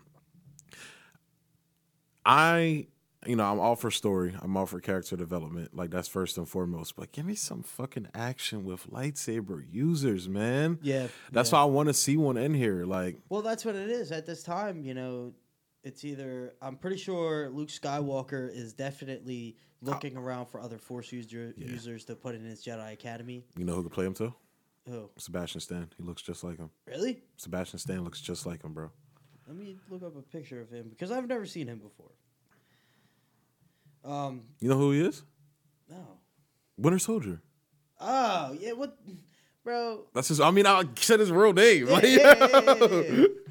I. 2.24 2.88
You 3.26 3.36
know, 3.36 3.44
I'm 3.50 3.58
all 3.60 3.76
for 3.76 3.90
story. 3.90 4.34
I'm 4.40 4.56
all 4.56 4.66
for 4.66 4.80
character 4.80 5.16
development. 5.16 5.74
Like 5.76 5.90
that's 5.90 6.08
first 6.08 6.36
and 6.38 6.48
foremost. 6.48 6.96
But 6.96 7.12
give 7.12 7.24
me 7.24 7.34
some 7.34 7.62
fucking 7.62 8.08
action 8.14 8.64
with 8.64 8.90
lightsaber 8.90 9.64
users, 9.70 10.28
man. 10.28 10.78
Yeah, 10.82 11.08
That's 11.32 11.50
yeah. 11.52 11.58
why 11.58 11.62
I 11.62 11.66
want 11.66 11.88
to 11.88 11.94
see 11.94 12.16
one 12.16 12.36
in 12.36 12.54
here. 12.54 12.84
Like, 12.84 13.18
Well, 13.28 13.42
that's 13.42 13.64
what 13.64 13.74
it 13.74 13.90
is 13.90 14.12
at 14.12 14.26
this 14.26 14.42
time. 14.42 14.82
You 14.82 14.94
know, 14.94 15.32
it's 15.82 16.04
either 16.04 16.54
I'm 16.62 16.76
pretty 16.76 16.96
sure 16.96 17.48
Luke 17.50 17.68
Skywalker 17.68 18.50
is 18.54 18.72
definitely 18.72 19.56
ah. 19.58 19.90
looking 19.90 20.16
around 20.16 20.46
for 20.46 20.60
other 20.60 20.78
Force 20.78 21.12
user, 21.12 21.54
Yeah. 21.56 21.68
users 21.68 22.04
to 22.06 22.14
put 22.16 22.34
in 22.34 22.44
his 22.44 22.64
Jedi 22.64 22.92
Academy. 22.92 23.44
you 23.56 23.64
know 23.64 23.74
who 23.74 23.82
could 23.84 23.92
play 23.92 24.06
him 24.06 24.14
too? 24.14 24.34
Who 24.86 25.08
Sebastian 25.16 25.60
Stan. 25.62 25.88
He 25.96 26.02
looks 26.02 26.20
just 26.22 26.44
like 26.44 26.58
him. 26.58 26.70
really? 26.86 27.22
Sebastian 27.36 27.78
Stan 27.78 28.04
looks 28.04 28.20
just 28.20 28.44
like 28.44 28.62
him, 28.62 28.74
bro. 28.74 28.90
Let 29.46 29.56
me 29.56 29.76
look 29.90 30.02
up 30.02 30.16
a 30.16 30.22
picture 30.22 30.60
of 30.60 30.70
him 30.70 30.88
because 30.88 31.10
I've 31.10 31.26
never 31.26 31.46
seen 31.46 31.68
him 31.68 31.78
before. 31.78 32.10
Um, 34.04 34.42
You 34.60 34.68
know 34.68 34.76
who 34.76 34.92
he 34.92 35.00
is? 35.00 35.22
no. 35.88 36.18
Winter 36.76 36.98
Soldier. 36.98 37.40
Oh 38.00 38.56
yeah, 38.60 38.72
what, 38.72 38.98
bro? 39.62 40.04
That's 40.12 40.28
his. 40.28 40.40
I 40.40 40.50
mean, 40.50 40.66
I 40.66 40.82
said 40.96 41.20
his 41.20 41.30
real 41.32 41.52
name. 41.52 41.86
Like, 41.86 42.02
yeah, 42.04 42.34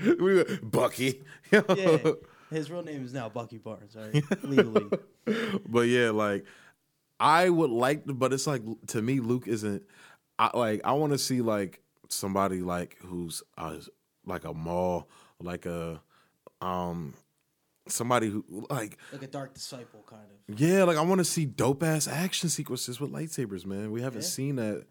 yeah, 0.01 0.13
yeah, 0.19 0.43
Bucky. 0.63 1.21
Yeah, 1.51 1.97
his 2.51 2.69
real 2.69 2.83
name 2.83 3.03
is 3.05 3.13
now 3.13 3.29
Bucky 3.29 3.57
Barnes, 3.57 3.95
right? 3.95 4.23
Legally. 4.43 4.89
but 5.67 5.81
yeah, 5.87 6.09
like 6.11 6.45
I 7.19 7.49
would 7.49 7.69
like, 7.71 8.05
to, 8.05 8.13
but 8.13 8.33
it's 8.33 8.45
like 8.47 8.61
to 8.87 9.01
me, 9.01 9.19
Luke 9.19 9.47
isn't. 9.47 9.83
I 10.37 10.55
like. 10.57 10.81
I 10.83 10.91
want 10.93 11.13
to 11.13 11.17
see 11.17 11.41
like 11.41 11.81
somebody 12.09 12.61
like 12.61 12.97
who's 13.05 13.41
uh, 13.57 13.77
like 14.25 14.43
a 14.45 14.53
Maul, 14.53 15.07
like 15.39 15.65
a 15.65 16.01
um 16.61 17.13
somebody 17.87 18.29
who 18.29 18.43
like 18.69 18.97
like 19.11 19.23
a 19.23 19.27
dark 19.27 19.53
disciple 19.53 20.03
kind 20.07 20.21
of. 20.49 20.59
yeah, 20.59 20.83
like 20.83 20.97
I 20.97 21.01
want 21.01 21.19
to 21.19 21.25
see 21.25 21.45
dope 21.45 21.83
ass 21.83 22.07
action 22.07 22.49
sequences 22.49 22.99
with 22.99 23.11
lightsabers, 23.11 23.65
man. 23.65 23.91
We 23.91 24.01
haven't 24.01 24.21
Yeah. 24.21 24.27
seen 24.27 24.55
that 24.57 24.85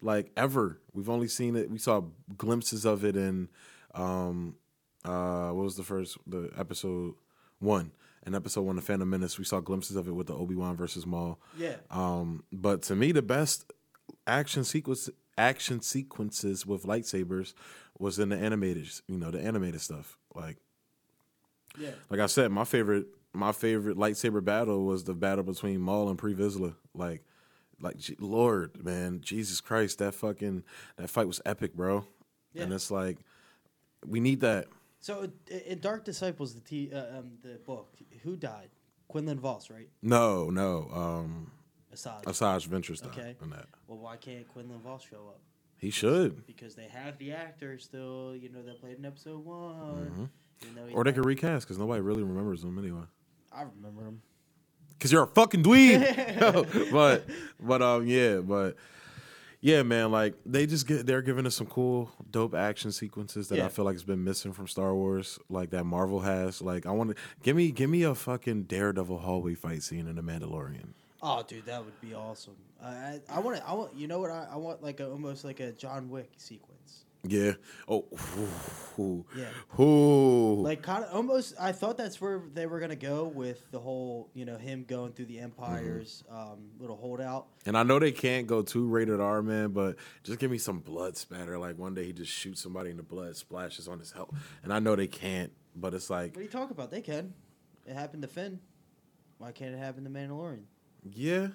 like 0.00 0.30
ever. 0.36 0.80
We've 0.92 1.08
only 1.10 1.28
seen 1.28 1.56
it. 1.56 1.70
We 1.70 1.78
saw 1.78 2.02
glimpses 2.36 2.84
of 2.84 3.04
it 3.04 3.16
in 3.16 3.48
um 3.94 4.56
uh 5.04 5.50
what 5.50 5.64
was 5.64 5.76
the 5.76 5.82
first 5.84 6.18
the 6.26 6.50
episode 6.56 7.14
one. 7.58 7.92
In 8.26 8.34
episode 8.34 8.62
one 8.62 8.76
of 8.76 8.82
Phantom 8.84 9.08
Menace, 9.08 9.38
we 9.38 9.44
saw 9.44 9.60
glimpses 9.60 9.94
of 9.94 10.08
it 10.08 10.12
with 10.12 10.26
the 10.26 10.34
Obi 10.34 10.56
Wan 10.56 10.76
versus 10.76 11.06
Maul. 11.06 11.40
Yeah. 11.56 11.76
Um, 11.92 12.42
but 12.52 12.82
to 12.82 12.96
me, 12.96 13.12
the 13.12 13.22
best 13.22 13.72
action 14.26 14.64
sequence 14.64 15.08
action 15.38 15.80
sequences 15.80 16.66
with 16.66 16.82
lightsabers 16.82 17.54
was 18.00 18.18
in 18.18 18.30
the 18.30 18.36
animated, 18.36 18.88
you 19.06 19.16
know, 19.16 19.30
the 19.30 19.40
animated 19.40 19.80
stuff. 19.80 20.18
Like, 20.34 20.56
Yeah. 21.78 21.90
like 22.10 22.20
I 22.20 22.26
said, 22.26 22.50
my 22.50 22.64
favorite, 22.64 23.06
my 23.32 23.52
favorite 23.52 23.96
lightsaber 23.96 24.42
battle 24.44 24.84
was 24.84 25.04
the 25.04 25.14
battle 25.14 25.44
between 25.44 25.80
Maul 25.80 26.08
and 26.08 26.18
Pre 26.18 26.34
Vizsla. 26.34 26.74
Like, 26.94 27.22
like 27.80 27.96
Lord, 28.18 28.82
man, 28.84 29.20
Jesus 29.20 29.60
Christ, 29.60 29.98
that 29.98 30.14
fucking 30.14 30.64
that 30.96 31.10
fight 31.10 31.26
was 31.26 31.40
epic, 31.44 31.74
bro. 31.74 32.06
And 32.54 32.72
it's 32.72 32.90
like, 32.90 33.18
we 34.06 34.18
need 34.20 34.40
that. 34.40 34.66
So 35.00 35.30
in 35.66 35.78
Dark 35.80 36.04
Disciples, 36.04 36.54
the 36.54 36.60
t- 36.60 36.90
uh, 36.92 37.18
um, 37.18 37.32
the 37.42 37.58
book, 37.66 37.94
who 38.22 38.34
died? 38.36 38.70
Quinlan 39.08 39.38
Vos, 39.38 39.70
right? 39.70 39.88
No, 40.02 40.50
no, 40.50 40.88
um, 40.92 41.52
Asajj. 41.94 42.24
Asajj 42.24 42.66
Ventress 42.68 43.00
died 43.02 43.12
Okay. 43.12 43.36
Well, 43.86 43.98
why 43.98 44.16
can't 44.16 44.48
Quinlan 44.48 44.80
Vos 44.80 45.02
show 45.04 45.28
up? 45.28 45.40
He 45.78 45.90
should, 45.90 46.46
Because 46.46 46.74
they 46.74 46.88
have 46.88 47.18
the 47.18 47.32
actor 47.32 47.78
still, 47.78 48.34
you 48.34 48.48
know, 48.48 48.62
that 48.62 48.80
played 48.80 48.98
in 48.98 49.04
episode 49.04 49.44
one. 49.44 49.74
even 49.74 49.86
though 49.94 50.02
he's 50.02 50.12
Mm-hmm. 50.12 50.24
Or 50.92 51.04
they 51.04 51.10
not- 51.10 51.16
could 51.16 51.24
recast 51.26 51.66
because 51.66 51.78
nobody 51.78 52.00
really 52.00 52.22
remembers 52.22 52.62
them 52.62 52.78
anyway. 52.78 53.02
I 53.52 53.62
remember 53.62 54.02
him. 54.02 54.22
Cause 54.98 55.12
you're 55.12 55.22
a 55.24 55.26
fucking 55.26 55.62
dweeb. 55.62 56.90
but 56.92 57.26
but 57.60 57.82
um 57.82 58.06
yeah, 58.06 58.36
but 58.38 58.76
yeah, 59.60 59.82
man, 59.82 60.10
like 60.10 60.34
they 60.46 60.66
just 60.66 60.86
get 60.86 61.06
they're 61.06 61.22
giving 61.22 61.46
us 61.46 61.54
some 61.54 61.66
cool, 61.66 62.10
dope 62.30 62.54
action 62.54 62.92
sequences 62.92 63.48
that 63.48 63.56
Yeah. 63.58 63.66
I 63.66 63.68
feel 63.68 63.84
like 63.84 63.94
has 63.94 64.04
been 64.04 64.24
missing 64.24 64.52
from 64.52 64.66
Star 64.68 64.94
Wars, 64.94 65.38
like 65.48 65.70
that 65.70 65.84
Marvel 65.84 66.20
has. 66.20 66.62
Like 66.62 66.86
I 66.86 66.90
want 66.92 67.10
to 67.10 67.16
give 67.42 67.56
me 67.56 67.70
give 67.72 67.90
me 67.90 68.02
a 68.04 68.14
fucking 68.14 68.64
Daredevil 68.64 69.18
hallway 69.18 69.54
fight 69.54 69.82
scene 69.82 70.06
in 70.06 70.16
The 70.16 70.22
Mandalorian. 70.22 70.88
Oh, 71.22 71.42
dude, 71.46 71.66
that 71.66 71.84
would 71.84 71.98
be 72.00 72.14
awesome. 72.14 72.54
I 72.82 72.88
I, 72.88 73.20
I 73.30 73.40
want 73.40 73.60
I 73.68 73.74
want 73.74 73.94
you 73.96 74.06
know 74.06 74.18
what 74.20 74.30
I, 74.30 74.46
I 74.52 74.56
want 74.56 74.82
like 74.82 75.00
a, 75.00 75.10
almost 75.10 75.44
like 75.44 75.60
a 75.60 75.72
John 75.72 76.08
Wick 76.08 76.30
sequence. 76.36 76.75
Yeah. 77.28 77.52
Oh. 77.88 78.04
Ooh. 78.98 79.26
Yeah. 79.36 79.82
Ooh. 79.82 80.62
Like 80.62 80.82
kind 80.82 81.04
of 81.04 81.14
almost. 81.14 81.54
I 81.60 81.72
thought 81.72 81.98
that's 81.98 82.20
where 82.20 82.42
they 82.54 82.66
were 82.66 82.80
gonna 82.80 82.96
go 82.96 83.24
with 83.24 83.70
the 83.70 83.78
whole, 83.78 84.30
you 84.32 84.44
know, 84.44 84.56
him 84.56 84.84
going 84.88 85.12
through 85.12 85.26
the 85.26 85.38
Empire's 85.38 86.24
um, 86.30 86.70
little 86.78 86.96
holdout. 86.96 87.46
And 87.66 87.76
I 87.76 87.82
know 87.82 87.98
they 87.98 88.12
can't 88.12 88.46
go 88.46 88.62
too 88.62 88.86
rated 88.86 89.20
R, 89.20 89.42
man, 89.42 89.70
but 89.72 89.96
just 90.22 90.38
give 90.38 90.50
me 90.50 90.58
some 90.58 90.78
blood 90.78 91.16
spatter. 91.16 91.58
Like 91.58 91.78
one 91.78 91.94
day 91.94 92.04
he 92.04 92.12
just 92.12 92.32
shoots 92.32 92.62
somebody 92.62 92.90
in 92.90 92.96
the 92.96 93.02
blood 93.02 93.36
splashes 93.36 93.86
on 93.88 93.98
his 93.98 94.12
helmet. 94.12 94.34
And 94.62 94.72
I 94.72 94.78
know 94.78 94.96
they 94.96 95.08
can't, 95.08 95.52
but 95.74 95.92
it's 95.92 96.08
like, 96.08 96.32
What 96.34 96.40
are 96.40 96.44
you 96.44 96.48
talking 96.48 96.72
about? 96.74 96.90
They 96.90 97.02
can. 97.02 97.34
It 97.86 97.94
happened 97.94 98.22
to 98.22 98.28
Finn. 98.28 98.60
Why 99.38 99.52
can't 99.52 99.74
it 99.74 99.78
happen 99.78 100.04
to 100.04 100.10
Mandalorian? 100.10 100.62
yeah. 101.12 101.48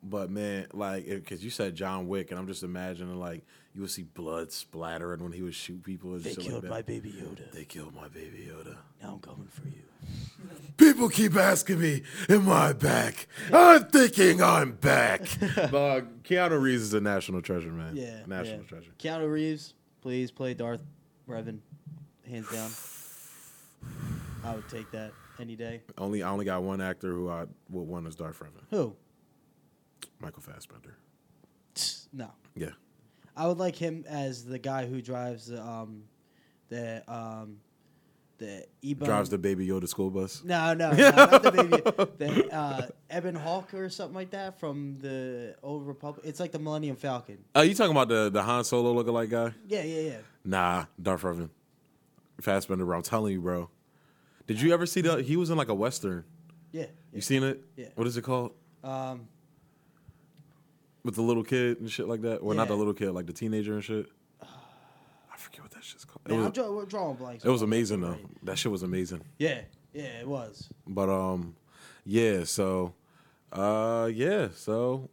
But 0.00 0.30
man, 0.30 0.68
like, 0.72 1.06
because 1.06 1.42
you 1.42 1.50
said 1.50 1.74
John 1.74 2.06
Wick, 2.06 2.30
and 2.30 2.38
I'm 2.38 2.46
just 2.46 2.62
imagining 2.62 3.16
like 3.16 3.44
you 3.78 3.82
would 3.82 3.92
see 3.92 4.02
blood 4.02 4.50
splattering 4.50 5.22
when 5.22 5.30
he 5.30 5.40
would 5.40 5.54
shoot 5.54 5.84
people 5.84 6.14
and 6.14 6.24
They 6.24 6.34
shit 6.34 6.40
killed 6.40 6.64
like 6.64 6.70
my 6.72 6.82
baby 6.82 7.12
Yoda. 7.12 7.52
They 7.52 7.64
killed 7.64 7.94
my 7.94 8.08
baby 8.08 8.50
Yoda. 8.50 8.76
Now 9.00 9.12
I'm 9.12 9.20
coming 9.20 9.46
for 9.46 9.68
you. 9.68 9.84
People 10.76 11.08
keep 11.08 11.36
asking 11.36 11.80
me, 11.80 12.02
"Am 12.28 12.50
I 12.50 12.72
back?" 12.72 13.28
I'm 13.52 13.84
thinking 13.84 14.42
I'm 14.42 14.72
back. 14.72 15.22
but 15.40 15.74
uh, 15.74 16.00
Keanu 16.24 16.60
Reeves 16.60 16.82
is 16.82 16.94
a 16.94 17.00
national 17.00 17.40
treasure, 17.40 17.70
man. 17.70 17.94
Yeah, 17.94 18.22
national 18.26 18.62
yeah. 18.62 18.68
treasure. 18.68 18.90
Keanu 18.98 19.30
Reeves, 19.30 19.74
please 20.00 20.32
play 20.32 20.54
Darth 20.54 20.80
Revan, 21.28 21.60
hands 22.28 22.50
down. 22.50 22.70
I 24.44 24.56
would 24.56 24.68
take 24.68 24.90
that 24.90 25.12
any 25.38 25.54
day. 25.54 25.82
Only 25.96 26.24
I 26.24 26.30
only 26.30 26.44
got 26.44 26.64
one 26.64 26.80
actor 26.80 27.12
who 27.12 27.28
I 27.28 27.46
would 27.70 27.86
want 27.86 28.08
as 28.08 28.16
Darth 28.16 28.40
Revan, 28.40 28.64
Who? 28.70 28.96
Michael 30.18 30.42
Fassbender. 30.42 30.96
No. 32.12 32.32
Yeah, 32.56 32.70
I 33.38 33.46
would 33.46 33.58
like 33.58 33.76
him 33.76 34.04
as 34.08 34.44
the 34.44 34.58
guy 34.58 34.86
who 34.86 35.00
drives 35.00 35.46
the 35.46 35.62
um 35.64 36.02
the 36.68 37.02
um 37.10 37.58
the 38.38 38.66
e 38.82 38.94
drives 38.94 39.30
the 39.30 39.38
Baby 39.38 39.66
Yoda 39.66 39.88
school 39.88 40.10
bus. 40.10 40.42
no 40.44 40.74
no, 40.74 40.92
no 40.92 41.10
not 41.10 41.42
the 41.42 41.52
baby 42.18 42.36
the 42.42 42.54
uh, 42.54 42.82
Ebon 43.16 43.34
Hawk 43.36 43.74
or 43.74 43.88
something 43.88 44.14
like 44.14 44.30
that 44.30 44.58
from 44.58 44.98
the 44.98 45.56
old 45.62 45.86
Republic. 45.86 46.26
It's 46.26 46.40
like 46.40 46.52
the 46.52 46.58
Millennium 46.58 46.96
Falcon. 46.96 47.38
Oh, 47.54 47.62
you 47.62 47.74
talking 47.74 47.92
about 47.92 48.08
the 48.08 48.28
the 48.28 48.42
Han 48.42 48.64
Solo 48.64 48.92
lookalike 49.00 49.30
guy? 49.30 49.52
Yeah 49.66 49.82
yeah 49.82 50.00
yeah. 50.00 50.16
Nah, 50.44 50.86
Darth 51.00 51.22
Revan, 51.22 51.50
Fassbender. 52.40 52.84
Bro, 52.84 52.96
I'm 52.96 53.02
telling 53.02 53.32
you, 53.34 53.40
bro. 53.40 53.70
Did 54.46 54.60
you 54.60 54.72
ever 54.72 54.86
see 54.86 55.00
the? 55.00 55.22
He 55.22 55.36
was 55.36 55.50
in 55.50 55.56
like 55.56 55.68
a 55.68 55.74
western. 55.74 56.24
Yeah. 56.72 56.86
You 57.12 57.20
seen 57.20 57.42
it? 57.42 57.62
Yeah. 57.76 57.86
What 57.94 58.06
is 58.06 58.16
it 58.16 58.22
called? 58.22 58.52
Um, 58.82 59.28
With 61.04 61.14
the 61.14 61.22
little 61.22 61.44
kid 61.44 61.80
and 61.80 61.90
shit 61.90 62.08
like 62.08 62.22
that. 62.22 62.42
Well, 62.42 62.56
not 62.56 62.68
the 62.68 62.76
little 62.76 62.92
kid, 62.94 63.12
like 63.12 63.26
the 63.26 63.32
teenager 63.32 63.74
and 63.74 63.84
shit. 63.84 64.06
I 64.42 65.36
forget 65.36 65.62
what 65.62 65.70
that 65.70 65.84
shit's 65.84 66.04
called. 66.04 66.20
It 66.26 66.32
man, 66.32 66.46
I'm 66.46 66.50
draw, 66.50 66.84
drawing 66.84 67.16
blanks. 67.16 67.44
it 67.44 67.48
was 67.50 67.62
amazing 67.62 68.00
though. 68.00 68.18
That 68.42 68.58
shit 68.58 68.72
was 68.72 68.82
amazing. 68.82 69.22
Yeah, 69.38 69.60
yeah, 69.92 70.20
it 70.20 70.28
was. 70.28 70.68
But 70.86 71.08
um, 71.08 71.54
yeah. 72.04 72.44
So, 72.44 72.94
uh, 73.52 74.10
yeah. 74.12 74.48
So, 74.54 75.08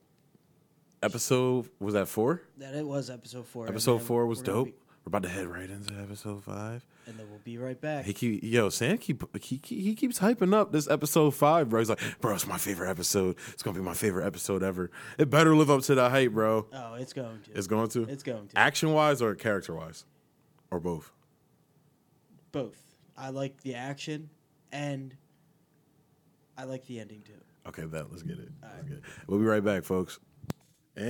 episode 1.04 1.70
was 1.80 1.94
that 1.94 2.08
four? 2.08 2.42
That 2.58 2.74
it 2.74 2.86
was 2.86 3.10
episode 3.10 3.46
four. 3.46 3.68
Episode 3.68 4.02
four 4.02 4.26
was 4.26 4.40
we're 4.40 4.46
gonna 4.46 4.58
dope. 4.66 4.68
We're 5.06 5.10
about 5.10 5.24
to 5.24 5.30
head 5.30 5.48
right 5.48 5.70
into 5.70 5.94
episode 6.02 6.44
five. 6.44 6.84
And 7.08 7.18
then 7.18 7.30
we'll 7.30 7.40
be 7.40 7.58
right 7.58 7.80
back. 7.80 8.06
He 8.06 8.14
keep 8.14 8.44
yo 8.44 8.70
Sam 8.70 8.98
keep 8.98 9.24
he 9.44 9.62
he 9.64 9.96
keeps 9.96 10.20
hyping 10.20 10.54
up 10.54 10.72
this 10.72 10.90
episode 10.90 11.32
five, 11.32 11.70
bro. 11.70 11.80
He's 11.80 11.90
like, 11.90 12.02
bro, 12.22 12.34
it's 12.36 12.48
my 12.48 12.58
favorite 12.58 12.90
episode. 12.90 13.36
It's 13.54 13.64
gonna 13.64 13.78
be 13.78 13.84
my 13.84 13.94
favorite 13.94 14.26
episode 14.26 14.64
ever. 14.64 14.92
It 15.18 15.30
better 15.30 15.56
live 15.56 15.70
up 15.70 15.82
to 15.84 15.96
that 15.96 16.12
hype, 16.12 16.32
bro. 16.32 16.68
Oh, 16.74 16.96
it's 16.96 17.14
going 17.14 17.42
to. 17.44 17.52
It's 17.54 17.68
going 17.68 17.90
to. 17.90 18.04
It's 18.04 18.24
going 18.24 18.48
to. 18.48 18.58
action 18.58 18.94
wise 18.94 19.22
or 19.22 19.36
character 19.36 19.76
wise, 19.76 20.06
or 20.72 20.80
both. 20.80 21.12
Both. 22.52 22.82
I 23.18 23.30
like 23.30 23.62
the 23.62 23.76
action, 23.76 24.30
and 24.72 25.16
I 26.58 26.64
like 26.66 26.86
the 26.86 27.00
ending 27.00 27.22
too. 27.22 27.34
Okay, 27.68 27.84
that 27.84 28.12
let's 28.12 28.24
get 28.24 28.40
it. 28.40 28.50
Let's 28.62 28.76
right. 28.76 28.88
get 28.88 28.98
it. 28.98 29.04
We'll 29.28 29.40
be 29.40 29.46
right 29.46 29.64
back, 29.64 29.84
folks. 29.84 30.20
And 30.98 31.06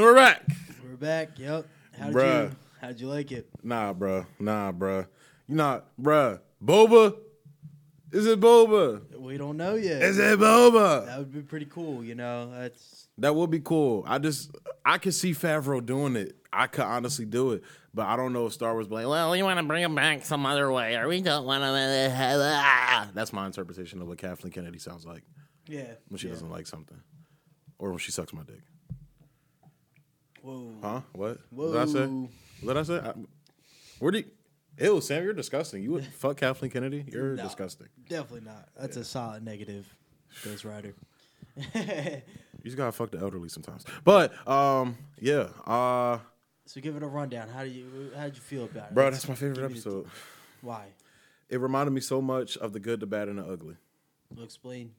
we're 0.00 0.14
back. 0.14 0.46
We're 0.84 0.96
back. 0.96 1.38
Yep. 1.38 1.66
How'd 1.98 2.14
Bruh. 2.14 2.50
you 2.50 2.56
How'd 2.80 2.98
you 2.98 3.08
like 3.08 3.30
it? 3.30 3.46
Nah, 3.62 3.92
bro. 3.92 4.24
Nah, 4.38 4.72
bro. 4.72 5.04
You 5.46 5.54
not, 5.54 5.86
bruh. 6.00 6.40
Boba. 6.64 7.14
Is 8.10 8.26
it 8.26 8.40
Boba? 8.40 9.18
We 9.18 9.36
don't 9.36 9.58
know 9.58 9.74
yet. 9.74 10.02
Is 10.02 10.18
it 10.18 10.38
Boba? 10.38 11.04
That 11.06 11.18
would 11.18 11.32
be 11.32 11.42
pretty 11.42 11.66
cool. 11.66 12.02
You 12.02 12.14
know, 12.14 12.50
that's 12.50 13.06
That 13.18 13.34
would 13.34 13.50
be 13.50 13.60
cool. 13.60 14.02
I 14.06 14.18
just 14.18 14.50
I 14.84 14.96
could 14.96 15.14
see 15.14 15.32
Favreau 15.32 15.84
doing 15.84 16.16
it. 16.16 16.36
I 16.52 16.66
could 16.66 16.84
honestly 16.84 17.26
do 17.26 17.52
it, 17.52 17.62
but 17.94 18.06
I 18.06 18.16
don't 18.16 18.32
know 18.32 18.46
if 18.46 18.54
Star 18.54 18.72
Wars 18.72 18.88
be 18.88 18.94
like, 18.94 19.06
well, 19.06 19.30
we 19.30 19.42
want 19.42 19.60
to 19.60 19.66
bring 19.66 19.82
him 19.82 19.94
back 19.94 20.24
some 20.24 20.46
other 20.46 20.72
way, 20.72 20.96
or 20.96 21.06
we 21.06 21.20
don't 21.20 21.44
want 21.44 21.62
to. 21.62 23.10
That's 23.14 23.32
my 23.32 23.46
interpretation 23.46 24.00
of 24.00 24.08
what 24.08 24.18
Kathleen 24.18 24.52
Kennedy 24.52 24.78
sounds 24.78 25.04
like 25.06 25.22
yeah. 25.68 25.84
when 26.08 26.18
she 26.18 26.26
yeah. 26.26 26.32
doesn't 26.32 26.50
like 26.50 26.66
something, 26.66 27.00
or 27.78 27.90
when 27.90 27.98
she 27.98 28.10
sucks 28.10 28.32
my 28.32 28.42
dick. 28.42 28.62
Whoa. 30.42 30.72
Huh? 30.82 31.00
What? 31.12 31.38
Whoa. 31.50 31.70
What 31.70 31.86
did 31.86 31.96
I 31.96 32.06
say? 32.06 32.28
What 32.62 32.74
did 32.74 32.80
I 32.80 32.82
say? 32.82 32.96
I, 32.98 33.12
where 33.98 34.10
do 34.12 34.18
you? 34.18 34.24
Ew, 34.78 35.00
Sam, 35.00 35.24
you're 35.24 35.32
disgusting. 35.34 35.82
You 35.82 35.92
would 35.92 36.04
fuck 36.14 36.36
Kathleen 36.38 36.70
Kennedy? 36.70 37.04
You're 37.08 37.34
No. 37.34 37.42
disgusting. 37.42 37.88
Definitely 38.08 38.46
not. 38.48 38.68
That's 38.78 38.96
a 38.96 39.04
solid 39.04 39.44
negative. 39.44 39.86
Ghost 40.44 40.64
Rider. 40.64 40.94
You 42.62 42.64
just 42.64 42.76
gotta 42.76 42.92
fuck 42.92 43.10
the 43.10 43.16
elderly 43.18 43.48
sometimes. 43.48 43.86
But 44.04 44.34
um, 44.46 44.98
yeah, 45.18 45.48
uh, 45.66 46.18
so 46.66 46.78
give 46.82 46.94
it 46.94 47.02
a 47.02 47.06
rundown. 47.06 47.48
How 47.48 47.64
do 47.64 47.70
you 47.70 48.10
How 48.14 48.24
did 48.24 48.34
you 48.36 48.42
feel 48.42 48.64
about 48.64 48.88
it? 48.90 48.94
bro, 48.94 49.10
that's 49.10 49.26
my 49.26 49.34
favorite 49.34 49.64
episode. 49.64 50.06
Why? 50.60 50.88
It 51.48 51.58
reminded 51.58 51.92
me 51.92 52.02
so 52.02 52.20
much 52.20 52.58
of 52.58 52.74
the 52.74 52.78
good, 52.78 53.00
the 53.00 53.06
bad, 53.06 53.28
and 53.28 53.38
the 53.38 53.44
ugly. 53.46 53.76
We'll 54.34 54.44
explain. 54.44 54.92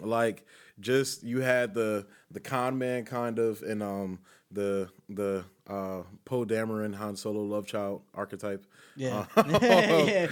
like 0.00 0.46
just 0.78 1.24
you 1.24 1.40
had 1.40 1.74
the 1.74 2.06
the 2.30 2.38
con 2.38 2.78
man 2.78 3.04
kind 3.04 3.40
of 3.40 3.62
and 3.62 3.82
um 3.82 4.20
the 4.50 4.88
the 5.08 5.44
uh 5.68 6.02
Poe 6.24 6.44
Dameron 6.44 6.94
Han 6.94 7.16
Solo 7.16 7.42
love 7.42 7.66
child 7.66 8.02
archetype. 8.14 8.64
Yeah. 8.96 9.26
Uh, 9.36 10.28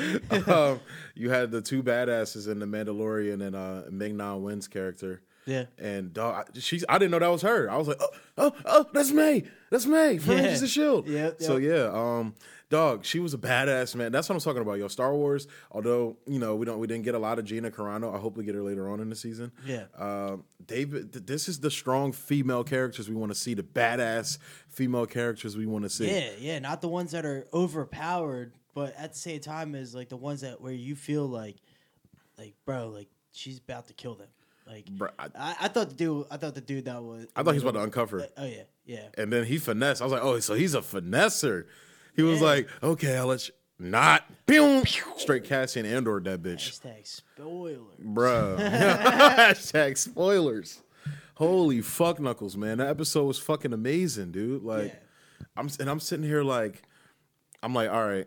um, 0.47 0.81
you 1.15 1.31
had 1.31 1.51
the 1.51 1.61
two 1.61 1.83
badasses 1.83 2.51
in 2.51 2.59
the 2.59 2.67
Mandalorian 2.67 3.47
and 3.47 3.55
uh 3.57 3.83
Ming 3.91 4.17
Na 4.17 4.37
Wen's 4.37 4.69
character. 4.69 5.23
Yeah. 5.47 5.67
And 5.79 6.13
dog, 6.13 6.49
I, 6.55 6.59
she's 6.59 6.85
I 6.89 6.99
didn't 6.99 7.13
know 7.13 7.21
that 7.21 7.29
was 7.31 7.43
her. 7.43 7.71
I 7.71 7.77
was 7.77 7.89
like, 7.89 7.99
oh, 8.01 8.09
oh, 8.37 8.53
oh, 8.65 8.87
that's 8.93 9.13
May. 9.13 9.45
That's 9.71 9.87
May 9.87 10.19
from 10.19 10.33
Yeah. 10.35 10.41
Agents 10.41 10.63
of 10.63 10.69
Shield. 10.69 11.09
Yep, 11.09 11.41
So 11.41 11.57
yeah, 11.57 11.91
um, 11.93 12.35
dog, 12.69 13.05
she 13.05 13.21
was 13.21 13.33
a 13.33 13.39
badass 13.39 13.95
man. 13.95 14.11
That's 14.13 14.29
what 14.29 14.35
I'm 14.35 14.41
talking 14.41 14.63
about, 14.63 14.79
yo. 14.79 14.89
Star 14.89 15.15
Wars. 15.15 15.47
Although 15.71 16.17
you 16.27 16.39
know 16.41 16.57
we 16.57 16.67
don't 16.67 16.79
we 16.81 16.87
didn't 16.89 17.05
get 17.05 17.15
a 17.15 17.19
lot 17.19 17.39
of 17.39 17.45
Gina 17.45 17.71
Carano. 17.71 18.15
I 18.15 18.19
hope 18.19 18.37
we 18.37 18.45
get 18.45 18.55
her 18.57 18.63
later 18.63 18.89
on 18.89 18.99
in 19.01 19.09
the 19.09 19.15
season. 19.17 19.53
Yeah. 19.65 19.85
Um, 19.97 20.45
David, 20.67 21.13
th- 21.13 21.27
this 21.27 21.49
is 21.49 21.61
the 21.61 21.71
strong 21.71 22.11
female 22.13 22.65
characters 22.65 23.09
we 23.09 23.15
want 23.15 23.31
to 23.31 23.39
see. 23.39 23.55
The 23.55 23.63
badass 23.63 24.39
female 24.69 25.07
characters 25.07 25.57
we 25.57 25.67
want 25.67 25.85
to 25.85 25.91
see. 25.91 26.11
Yeah, 26.11 26.31
yeah, 26.41 26.59
not 26.59 26.81
the 26.81 26.89
ones 26.89 27.13
that 27.13 27.25
are 27.25 27.47
overpowered, 27.55 28.53
but 28.75 28.95
at 28.97 29.13
the 29.13 29.19
same 29.19 29.41
time 29.41 29.75
is 29.77 29.95
like 29.95 30.09
the 30.09 30.17
ones 30.17 30.41
that 30.41 30.61
where 30.61 30.73
you 30.73 30.97
feel 30.97 31.27
like, 31.27 31.57
like 32.37 32.55
bro, 32.65 32.89
like 32.89 33.09
she's 33.33 33.59
about 33.59 33.87
to 33.89 33.95
kill 33.95 34.15
them. 34.17 34.29
Like 34.67 34.87
Bruh, 34.87 35.11
I, 35.19 35.27
I, 35.39 35.57
I 35.63 35.69
thought 35.69 35.91
the 35.91 35.95
dude, 35.95 36.27
I 36.31 36.37
thought 36.39 36.55
the 36.55 36.61
dude 36.61 36.87
that 36.87 37.03
was. 37.03 37.27
I 37.37 37.43
thought 37.43 37.53
he 37.53 37.57
was 37.57 37.63
about 37.63 37.75
to 37.75 37.83
uncover. 37.85 38.27
Oh 38.37 38.45
yeah, 38.45 38.63
yeah. 38.85 39.09
And 39.17 39.33
then 39.33 39.45
he 39.45 39.59
finessed. 39.59 40.03
I 40.03 40.05
was 40.05 40.13
like, 40.13 40.25
oh, 40.25 40.41
so 40.41 40.55
he's 40.55 40.75
a 40.75 40.81
finesser. 40.81 41.67
He 42.17 42.23
was 42.23 42.41
Yeah. 42.41 42.47
like, 42.47 42.69
okay, 42.83 43.17
I'll 43.17 43.27
let 43.27 43.47
you. 43.47 43.55
Not. 43.79 44.25
Pew! 44.47 44.85
Straight 45.19 45.45
Cassian 45.45 45.85
Andor 45.85 46.19
that 46.21 46.43
bitch. 46.43 46.71
Hashtag 46.81 47.07
spoiler. 47.07 47.77
Bruh. 48.03 48.57
Hashtag 49.37 49.99
spoilers. 49.99 50.81
Holy 51.35 51.83
fuck 51.83 52.19
knuckles, 52.19 52.57
man. 52.57 52.79
That 52.79 52.89
episode 52.89 53.25
was 53.25 53.39
fucking 53.39 53.73
amazing, 53.75 54.33
dude. 54.33 54.63
Like 54.63 54.87
Yeah. 54.95 55.47
I'm 55.59 55.69
and 55.79 55.91
I'm 55.91 56.01
sitting 56.01 56.25
here 56.25 56.43
like 56.43 56.83
I'm 57.63 57.75
like, 57.75 57.91
all 57.91 58.07
right, 58.09 58.27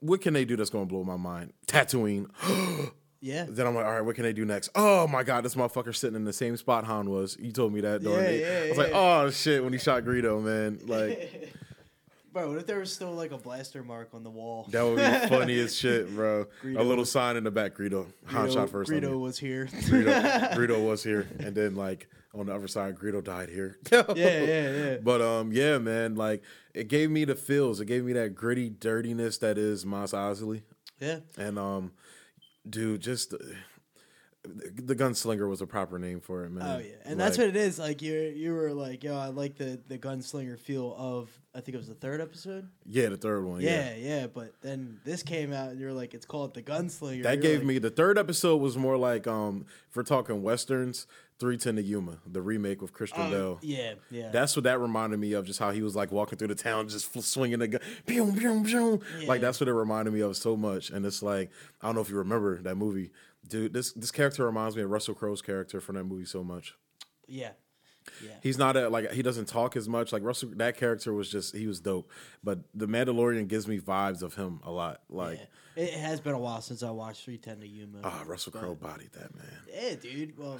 what 0.00 0.20
can 0.20 0.34
they 0.34 0.44
do 0.44 0.56
that's 0.56 0.70
gonna 0.70 0.86
blow 0.86 1.02
my 1.04 1.16
mind? 1.16 1.52
Tatooine. 1.66 2.28
Yeah. 3.26 3.46
then 3.48 3.66
I'm 3.66 3.74
like, 3.74 3.84
all 3.86 3.92
right, 3.92 4.00
what 4.04 4.14
can 4.14 4.22
they 4.24 4.32
do 4.32 4.44
next? 4.44 4.70
Oh 4.74 5.06
my 5.08 5.22
god, 5.22 5.44
this 5.44 5.54
motherfucker 5.54 5.94
sitting 5.94 6.16
in 6.16 6.24
the 6.24 6.32
same 6.32 6.56
spot 6.56 6.84
Han 6.84 7.10
was. 7.10 7.36
You 7.40 7.50
told 7.52 7.72
me 7.72 7.80
that, 7.80 8.02
Yeah, 8.02 8.30
yeah, 8.30 8.62
I 8.64 8.68
was 8.68 8.78
like, 8.78 8.92
oh 8.94 9.30
shit, 9.30 9.62
when 9.64 9.72
he 9.72 9.78
shot 9.78 10.04
Greedo, 10.04 10.42
man. 10.42 10.78
Like 10.86 11.52
Bro, 12.32 12.50
what 12.50 12.58
if 12.58 12.66
there 12.66 12.78
was 12.78 12.92
still 12.92 13.12
like 13.12 13.32
a 13.32 13.38
blaster 13.38 13.82
mark 13.82 14.10
on 14.12 14.22
the 14.22 14.28
wall? 14.30 14.66
that 14.70 14.82
would 14.82 14.96
be 14.96 15.28
funny 15.34 15.58
as 15.58 15.74
shit, 15.74 16.14
bro. 16.14 16.46
A 16.64 16.84
little 16.84 17.06
sign 17.06 17.36
in 17.36 17.44
the 17.44 17.50
back, 17.50 17.74
Greedo. 17.74 18.06
Han 18.26 18.46
Greedo, 18.48 18.52
shot 18.52 18.68
first. 18.70 18.90
Greedo 18.90 19.18
was 19.18 19.38
here. 19.38 19.66
Greedo, 19.72 20.52
Greedo 20.52 20.86
was 20.86 21.02
here, 21.02 21.26
and 21.40 21.54
then 21.54 21.74
like 21.74 22.08
on 22.34 22.44
the 22.46 22.54
other 22.54 22.68
side, 22.68 22.94
Greedo 22.96 23.24
died 23.24 23.48
here. 23.48 23.78
yeah, 23.90 24.04
yeah, 24.14 24.40
yeah. 24.44 24.96
But 25.02 25.22
um, 25.22 25.50
yeah, 25.50 25.78
man, 25.78 26.14
like 26.14 26.42
it 26.74 26.88
gave 26.88 27.10
me 27.10 27.24
the 27.24 27.34
feels. 27.36 27.80
It 27.80 27.86
gave 27.86 28.04
me 28.04 28.12
that 28.12 28.34
gritty 28.34 28.68
dirtiness 28.68 29.38
that 29.38 29.56
is 29.56 29.86
Mos 29.86 30.12
Eisley, 30.12 30.60
Yeah. 31.00 31.20
and 31.38 31.58
um, 31.58 31.92
dude, 32.68 33.00
just 33.00 33.34
the 34.74 34.94
gunslinger 34.94 35.48
was 35.48 35.60
a 35.60 35.66
proper 35.66 35.98
name 35.98 36.20
for 36.20 36.44
it, 36.44 36.50
man. 36.50 36.66
Oh 36.66 36.78
yeah, 36.78 36.94
and 37.04 37.18
that's 37.18 37.38
what 37.38 37.48
it 37.48 37.56
is. 37.56 37.78
Like 37.78 38.02
you, 38.02 38.14
you 38.14 38.54
were 38.54 38.72
like, 38.72 39.04
yo, 39.04 39.16
I 39.16 39.28
like 39.28 39.56
the 39.56 39.80
the 39.88 39.98
gunslinger 39.98 40.58
feel 40.58 40.94
of. 40.98 41.30
I 41.54 41.60
think 41.60 41.74
it 41.74 41.78
was 41.78 41.88
the 41.88 41.94
third 41.94 42.20
episode. 42.20 42.68
yeah, 42.84 43.08
the 43.08 43.16
third 43.16 43.42
one. 43.42 43.62
Yeah, 43.62 43.94
Yeah, 43.94 43.94
yeah. 43.96 44.26
But 44.26 44.52
then 44.60 45.00
this 45.04 45.22
came 45.22 45.54
out, 45.54 45.70
and 45.70 45.80
you're 45.80 45.94
like, 45.94 46.12
it's 46.12 46.26
called 46.26 46.52
the 46.52 46.62
gunslinger. 46.62 47.22
that 47.22 47.34
You're 47.34 47.42
gave 47.42 47.58
like, 47.60 47.66
me 47.66 47.78
the 47.78 47.88
third 47.88 48.18
episode 48.18 48.58
was 48.58 48.76
more 48.76 48.98
like 48.98 49.26
um, 49.26 49.64
if 49.88 49.96
we're 49.96 50.02
talking 50.02 50.42
westerns, 50.42 51.06
Three 51.38 51.58
Ten 51.58 51.76
to 51.76 51.82
Yuma, 51.82 52.18
the 52.26 52.40
remake 52.40 52.80
with 52.80 52.94
Christian 52.94 53.22
oh, 53.26 53.30
Bale. 53.30 53.58
Yeah, 53.60 53.94
yeah. 54.10 54.30
That's 54.30 54.56
what 54.56 54.64
that 54.64 54.80
reminded 54.80 55.18
me 55.18 55.34
of, 55.34 55.44
just 55.44 55.58
how 55.58 55.70
he 55.70 55.82
was 55.82 55.94
like 55.94 56.10
walking 56.10 56.38
through 56.38 56.48
the 56.48 56.54
town, 56.54 56.88
just 56.88 57.22
swinging 57.22 57.58
the 57.58 57.68
gun, 57.68 57.80
pew, 58.06 58.32
pew, 58.32 58.64
pew. 58.64 59.00
like 59.26 59.42
that's 59.42 59.60
what 59.60 59.68
it 59.68 59.74
reminded 59.74 60.14
me 60.14 60.20
of 60.20 60.34
so 60.36 60.56
much. 60.56 60.88
And 60.88 61.04
it's 61.04 61.22
like 61.22 61.50
I 61.82 61.88
don't 61.88 61.94
know 61.94 62.00
if 62.00 62.08
you 62.08 62.16
remember 62.16 62.62
that 62.62 62.76
movie, 62.76 63.10
dude. 63.46 63.72
This 63.72 63.92
this 63.92 64.10
character 64.10 64.44
reminds 64.44 64.76
me 64.76 64.82
of 64.82 64.90
Russell 64.90 65.14
Crowe's 65.14 65.42
character 65.42 65.80
from 65.80 65.96
that 65.96 66.04
movie 66.04 66.24
so 66.24 66.42
much. 66.44 66.74
yeah, 67.26 67.50
yeah. 68.22 68.30
He's 68.42 68.58
not 68.58 68.76
a, 68.76 68.88
like 68.88 69.12
he 69.12 69.22
doesn't 69.22 69.46
talk 69.46 69.76
as 69.76 69.88
much. 69.88 70.12
Like 70.12 70.22
Russell, 70.22 70.50
that 70.56 70.76
character 70.76 71.12
was 71.12 71.30
just 71.30 71.56
he 71.56 71.66
was 71.66 71.80
dope. 71.80 72.10
But 72.44 72.60
the 72.74 72.86
Mandalorian 72.86 73.48
gives 73.48 73.66
me 73.66 73.80
vibes 73.80 74.22
of 74.22 74.34
him 74.34 74.60
a 74.62 74.70
lot. 74.70 75.02
Like 75.08 75.38
yeah. 75.38 75.84
It 75.84 75.92
has 75.94 76.20
been 76.20 76.34
a 76.34 76.38
while 76.38 76.62
since 76.62 76.82
I 76.82 76.90
watched 76.90 77.24
Three 77.24 77.36
Ten 77.38 77.60
to 77.60 77.66
Yuma. 77.68 77.98
ah, 78.04 78.22
Russell 78.26 78.52
Crowe 78.52 78.74
bodied 78.74 79.12
that 79.12 79.34
man. 79.34 79.46
yeah, 79.72 79.94
dude. 79.94 80.38
Well, 80.38 80.58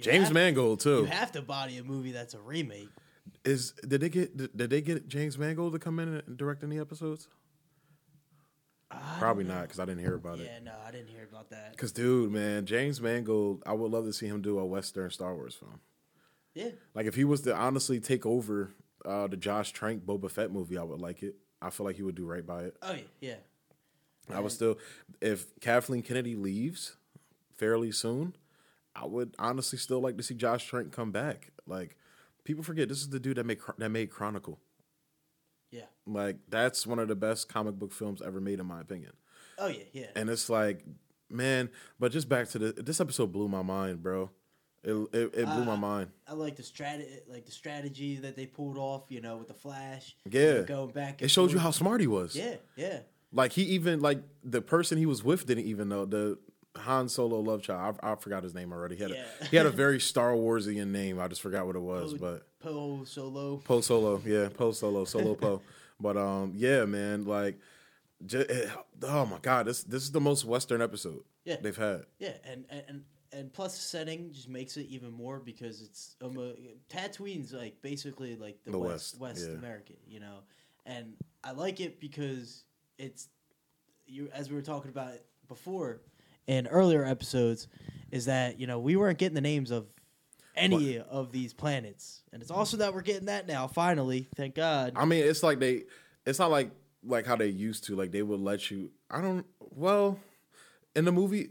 James 0.00 0.30
Mangold 0.32 0.80
too. 0.80 1.00
You 1.00 1.04
have 1.06 1.32
to 1.32 1.42
body 1.42 1.78
a 1.78 1.84
movie 1.84 2.12
that's 2.12 2.34
a 2.34 2.40
remake. 2.40 2.88
Is 3.44 3.72
did 3.86 4.00
they 4.00 4.08
get 4.08 4.36
did, 4.36 4.56
did 4.56 4.70
they 4.70 4.80
get 4.80 5.08
James 5.08 5.38
Mangold 5.38 5.72
to 5.74 5.78
come 5.78 5.98
in 6.00 6.22
and 6.26 6.36
direct 6.36 6.64
any 6.64 6.78
episodes? 6.80 7.28
I 8.96 9.18
Probably 9.18 9.44
don't 9.44 9.54
not 9.54 9.62
because 9.62 9.80
I 9.80 9.84
didn't 9.84 10.00
hear 10.00 10.14
about 10.14 10.40
it. 10.40 10.50
Yeah, 10.52 10.60
no, 10.64 10.72
I 10.86 10.90
didn't 10.90 11.08
hear 11.08 11.24
about 11.30 11.50
that. 11.50 11.76
Cause 11.76 11.92
dude, 11.92 12.32
man, 12.32 12.66
James 12.66 13.00
Mangold, 13.00 13.62
I 13.66 13.72
would 13.72 13.90
love 13.90 14.04
to 14.06 14.12
see 14.12 14.26
him 14.26 14.42
do 14.42 14.58
a 14.58 14.64
Western 14.66 15.10
Star 15.10 15.34
Wars 15.34 15.54
film. 15.54 15.80
Yeah, 16.54 16.70
Like 16.94 17.06
if 17.06 17.14
he 17.14 17.24
was 17.24 17.42
to 17.42 17.54
honestly 17.54 18.00
take 18.00 18.24
over 18.24 18.72
uh, 19.04 19.26
the 19.26 19.36
Josh 19.36 19.72
Trank 19.72 20.04
Boba 20.04 20.30
Fett 20.30 20.50
movie, 20.50 20.78
I 20.78 20.82
would 20.82 21.00
like 21.00 21.22
it. 21.22 21.34
I 21.60 21.70
feel 21.70 21.84
like 21.84 21.96
he 21.96 22.02
would 22.02 22.14
do 22.14 22.24
right 22.26 22.46
by 22.46 22.64
it. 22.64 22.76
oh 22.82 22.94
yeah, 23.20 23.34
yeah. 24.28 24.36
I 24.36 24.40
would 24.40 24.52
still, 24.52 24.78
if 25.20 25.46
Kathleen 25.60 26.02
Kennedy 26.02 26.34
leaves 26.34 26.96
fairly 27.54 27.92
soon, 27.92 28.34
I 28.94 29.06
would 29.06 29.34
honestly 29.38 29.78
still 29.78 30.00
like 30.00 30.16
to 30.16 30.22
see 30.22 30.34
Josh 30.34 30.66
Trank 30.66 30.92
come 30.92 31.12
back. 31.12 31.52
Like 31.66 31.96
people 32.44 32.64
forget 32.64 32.88
this 32.88 32.98
is 32.98 33.10
the 33.10 33.20
dude 33.20 33.36
that 33.36 33.46
made 33.46 33.58
that 33.78 33.90
made 33.90 34.10
Chronicle. 34.10 34.58
Yeah. 35.70 35.82
Like 36.06 36.36
that's 36.48 36.86
one 36.86 36.98
of 36.98 37.08
the 37.08 37.16
best 37.16 37.48
comic 37.48 37.74
book 37.78 37.92
films 37.92 38.22
ever 38.24 38.40
made, 38.40 38.60
in 38.60 38.66
my 38.66 38.80
opinion. 38.80 39.12
Oh 39.58 39.66
yeah, 39.68 39.84
yeah. 39.92 40.06
And 40.14 40.28
it's 40.30 40.48
like, 40.50 40.84
man, 41.30 41.70
but 41.98 42.12
just 42.12 42.28
back 42.28 42.48
to 42.50 42.58
the 42.58 42.72
this 42.72 43.00
episode 43.00 43.32
blew 43.32 43.48
my 43.48 43.62
mind, 43.62 44.02
bro. 44.02 44.30
It 44.84 44.92
it, 45.12 45.34
it 45.34 45.46
blew 45.46 45.64
my 45.64 45.72
Uh, 45.72 45.76
mind. 45.78 46.10
I 46.28 46.34
like 46.34 46.56
the 46.56 46.62
strat, 46.62 47.04
like 47.28 47.44
the 47.46 47.50
strategy 47.52 48.16
that 48.16 48.36
they 48.36 48.46
pulled 48.46 48.78
off. 48.78 49.06
You 49.08 49.20
know, 49.20 49.36
with 49.38 49.48
the 49.48 49.54
flash. 49.54 50.14
Yeah. 50.30 50.60
going 50.62 50.90
back. 50.92 51.22
It 51.22 51.28
showed 51.28 51.50
you 51.52 51.58
how 51.58 51.72
smart 51.72 52.00
he 52.00 52.06
was. 52.06 52.36
Yeah, 52.36 52.56
yeah. 52.76 53.00
Like 53.32 53.52
he 53.52 53.62
even 53.62 54.00
like 54.00 54.20
the 54.44 54.62
person 54.62 54.96
he 54.98 55.06
was 55.06 55.24
with 55.24 55.46
didn't 55.46 55.66
even 55.66 55.88
know 55.88 56.04
the 56.04 56.38
Han 56.78 57.08
Solo 57.08 57.40
love 57.40 57.62
child. 57.62 57.98
I, 58.02 58.12
I 58.12 58.14
forgot 58.16 58.42
his 58.42 58.54
name 58.54 58.72
already. 58.72 58.96
He 58.96 59.02
had 59.02 59.10
Yeah. 59.12 59.24
a, 59.40 59.44
he 59.46 59.56
had 59.56 59.66
a 59.66 59.70
very 59.70 60.00
Star 60.00 60.32
Warsian 60.32 60.88
name. 60.88 61.18
I 61.20 61.28
just 61.28 61.42
forgot 61.42 61.66
what 61.66 61.76
it 61.76 61.80
was, 61.82 62.12
Poe- 62.14 62.18
but 62.18 62.46
Poe 62.60 63.04
Solo. 63.04 63.56
Poe 63.58 63.80
Solo, 63.80 64.20
yeah, 64.24 64.48
Poe 64.52 64.72
Solo, 64.72 65.04
Solo 65.04 65.34
Poe. 65.34 65.62
But 65.98 66.18
um, 66.18 66.52
yeah, 66.54 66.84
man, 66.84 67.24
like, 67.24 67.58
j- 68.26 68.68
oh 69.02 69.24
my 69.24 69.38
god, 69.40 69.64
this 69.66 69.82
this 69.82 70.02
is 70.02 70.12
the 70.12 70.20
most 70.20 70.44
Western 70.44 70.82
episode 70.82 71.22
Yeah. 71.46 71.56
they've 71.62 71.74
had. 71.74 72.04
Yeah, 72.18 72.34
and 72.44 72.66
and 72.68 73.04
and, 73.32 73.50
plus 73.50 73.76
the 73.76 73.80
setting 73.82 74.30
just 74.30 74.46
makes 74.46 74.76
it 74.76 74.88
even 74.88 75.10
more 75.10 75.38
because 75.40 75.80
it's 75.80 76.16
um, 76.22 76.36
uh, 76.36 76.52
Tatooine's 76.90 77.54
like 77.54 77.80
basically 77.80 78.36
like 78.36 78.62
the, 78.64 78.72
The 78.72 78.78
West 78.78 79.18
West, 79.18 79.36
West 79.38 79.48
yeah. 79.50 79.56
America, 79.56 79.94
you 80.06 80.20
know, 80.20 80.40
and 80.84 81.14
I 81.42 81.52
like 81.52 81.80
it 81.80 81.98
because 81.98 82.64
it's 82.98 83.28
you 84.06 84.28
as 84.34 84.50
we 84.50 84.56
were 84.56 84.62
talking 84.62 84.90
about 84.90 85.14
before 85.48 86.02
in 86.46 86.66
earlier 86.66 87.04
episodes, 87.04 87.68
is 88.10 88.26
that 88.26 88.58
you 88.60 88.66
know 88.66 88.78
we 88.78 88.96
weren't 88.96 89.18
getting 89.18 89.34
the 89.34 89.40
names 89.40 89.70
of 89.70 89.86
any 90.54 90.98
of 90.98 91.32
these 91.32 91.52
planets, 91.52 92.22
and 92.32 92.40
it's 92.42 92.50
also 92.50 92.78
that 92.78 92.94
we're 92.94 93.02
getting 93.02 93.26
that 93.26 93.46
now 93.46 93.66
finally, 93.66 94.28
thank 94.36 94.54
God. 94.54 94.92
I 94.96 95.04
mean, 95.04 95.24
it's 95.24 95.42
like 95.42 95.58
they, 95.58 95.84
it's 96.24 96.38
not 96.38 96.50
like 96.50 96.70
like 97.04 97.26
how 97.26 97.36
they 97.36 97.48
used 97.48 97.84
to. 97.84 97.96
Like 97.96 98.10
they 98.12 98.22
would 98.22 98.40
let 98.40 98.70
you. 98.70 98.90
I 99.10 99.20
don't. 99.20 99.44
Well, 99.60 100.18
in 100.94 101.04
the 101.04 101.12
movie, 101.12 101.50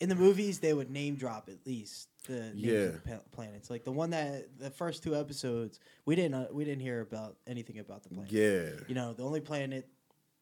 in 0.00 0.08
the 0.10 0.14
movies 0.14 0.58
they 0.58 0.74
would 0.74 0.90
name 0.90 1.14
drop 1.14 1.48
at 1.48 1.66
least 1.66 2.08
the 2.26 2.40
names 2.52 2.56
Yeah. 2.56 2.74
of 2.74 3.04
the 3.04 3.20
planets 3.32 3.68
like 3.70 3.84
the 3.84 3.92
one 3.92 4.10
that 4.10 4.58
the 4.58 4.70
first 4.70 5.02
two 5.02 5.14
episodes 5.14 5.78
we 6.06 6.14
didn't 6.16 6.34
uh, 6.34 6.46
we 6.52 6.64
didn't 6.64 6.80
hear 6.80 7.00
about 7.02 7.36
anything 7.46 7.78
about 7.78 8.02
the 8.02 8.08
planet 8.08 8.32
yeah, 8.32 8.70
you 8.88 8.94
know 8.94 9.12
the 9.12 9.22
only 9.22 9.40
planet 9.40 9.86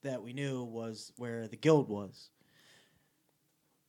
that 0.03 0.23
we 0.23 0.33
knew 0.33 0.63
was 0.63 1.13
where 1.17 1.49
the 1.49 1.57
guild 1.57 1.89
was 1.89 2.31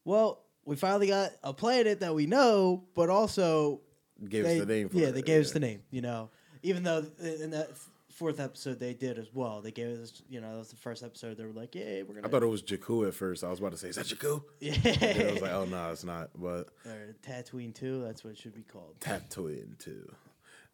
well 0.06 0.44
we 0.66 0.76
finally 0.76 1.08
got 1.08 1.32
a 1.44 1.54
planet 1.54 2.00
that 2.00 2.14
we 2.14 2.26
know 2.26 2.84
but 2.96 3.10
also 3.10 3.82
gave 4.30 4.44
they, 4.44 4.60
us 4.60 4.66
the 4.66 4.74
name. 4.74 4.90
For 4.90 4.98
yeah 4.98 5.08
it, 5.08 5.12
they 5.14 5.22
gave 5.22 5.42
us 5.42 5.52
the 5.52 5.60
name 5.60 5.82
you 5.92 6.02
know 6.02 6.30
even 6.62 6.84
though 6.84 7.06
in 7.20 7.52
that 7.52 7.72
fourth 8.14 8.40
episode 8.40 8.80
they 8.80 8.94
did 8.94 9.18
as 9.18 9.34
well 9.34 9.62
they 9.62 9.72
gave 9.72 10.00
us 10.00 10.22
you 10.30 10.40
know 10.40 10.52
that 10.52 10.58
was 10.60 10.70
the 10.70 10.76
first 10.76 11.04
episode 11.04 11.36
they 11.36 11.46
were 11.46 11.52
like 11.52 11.74
yeah 11.74 12.04
we're 12.08 12.14
gonna 12.16 12.28
I 12.28 12.30
thought 12.30 12.44
it 12.44 12.48
was 12.48 12.62
Jakku 12.62 13.08
at 13.08 13.14
first. 13.14 13.44
I 13.44 13.50
was 13.50 13.60
about 13.60 13.72
to 13.72 13.78
say, 13.78 13.90
is 13.90 13.96
that 13.96 14.06
Jakku? 14.06 14.44
yeah, 14.60 14.76
I 14.84 15.32
was 15.32 15.42
like, 15.42 15.52
oh 15.52 15.66
no, 15.66 15.92
it's 15.92 16.04
not. 16.04 16.30
But 16.36 16.68
or 16.86 17.16
Tatooine 17.28 17.74
2 17.74 18.04
that's 18.04 18.24
what 18.24 18.32
it 18.32 18.38
should 18.38 18.54
be 18.54 18.62
called 18.62 19.00
Tatooine 19.00 19.78
too. 19.80 20.12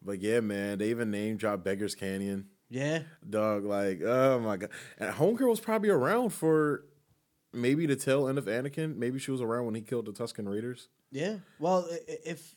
But 0.02 0.20
yeah, 0.20 0.40
man, 0.40 0.78
they 0.78 0.90
even 0.90 1.10
name 1.10 1.36
drop 1.36 1.64
Beggars 1.64 1.94
Canyon. 1.94 2.46
Yeah, 2.68 3.00
Dog, 3.28 3.64
like, 3.64 4.00
oh 4.02 4.38
my 4.38 4.56
god. 4.56 4.70
And 4.98 5.12
Homegirl 5.12 5.48
was 5.48 5.60
probably 5.60 5.88
around 5.88 6.30
for 6.30 6.84
maybe 7.52 7.86
the 7.86 7.96
tail 7.96 8.28
end 8.28 8.38
of 8.38 8.46
Anakin. 8.46 8.96
Maybe 8.96 9.18
she 9.18 9.30
was 9.30 9.40
around 9.40 9.66
when 9.66 9.74
he 9.74 9.80
killed 9.82 10.06
the 10.06 10.12
Tuscan 10.12 10.48
Raiders. 10.48 10.88
yeah. 11.10 11.36
Well, 11.58 11.86
if 12.06 12.54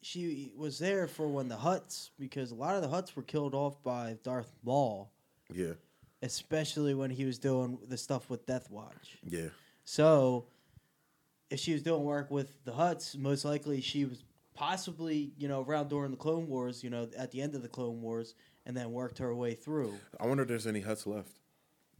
she 0.00 0.50
was 0.56 0.78
there 0.78 1.06
for 1.06 1.28
when 1.28 1.48
the 1.48 1.56
Hutts, 1.56 2.10
because 2.18 2.50
a 2.50 2.54
lot 2.56 2.74
of 2.76 2.82
the 2.82 2.88
Hutts 2.88 3.14
were 3.14 3.22
killed 3.22 3.54
off 3.54 3.82
by 3.82 4.16
Darth 4.24 4.52
Maul, 4.64 5.12
Yeah, 5.52 5.74
especially 6.22 6.94
when 6.94 7.10
he 7.10 7.24
was 7.24 7.38
doing 7.38 7.78
the 7.88 7.96
stuff 7.96 8.28
with 8.30 8.46
Death 8.46 8.70
Watch. 8.70 9.18
yeah. 9.26 9.48
So, 9.84 10.46
if 11.50 11.58
she 11.60 11.72
was 11.72 11.82
doing 11.82 12.02
work 12.04 12.30
with 12.30 12.64
the 12.64 12.72
Hutts, 12.72 13.16
most 13.18 13.44
likely 13.44 13.80
she 13.80 14.04
was 14.04 14.24
possibly, 14.54 15.32
you 15.36 15.48
know, 15.48 15.62
around 15.62 15.88
during 15.88 16.10
the 16.12 16.16
Clone 16.16 16.46
Wars, 16.48 16.82
you 16.84 16.90
know, 16.90 17.08
at 17.16 17.30
the 17.32 17.40
end 17.42 17.54
of 17.54 17.62
the 17.62 17.68
Clone 17.68 18.00
Wars, 18.00 18.34
and 18.64 18.76
then 18.76 18.92
worked 18.92 19.18
her 19.18 19.34
way 19.34 19.54
through. 19.54 19.94
I 20.20 20.26
wonder 20.26 20.42
if 20.44 20.48
there's 20.48 20.66
any 20.66 20.82
Hutts 20.82 21.06
left. 21.06 21.40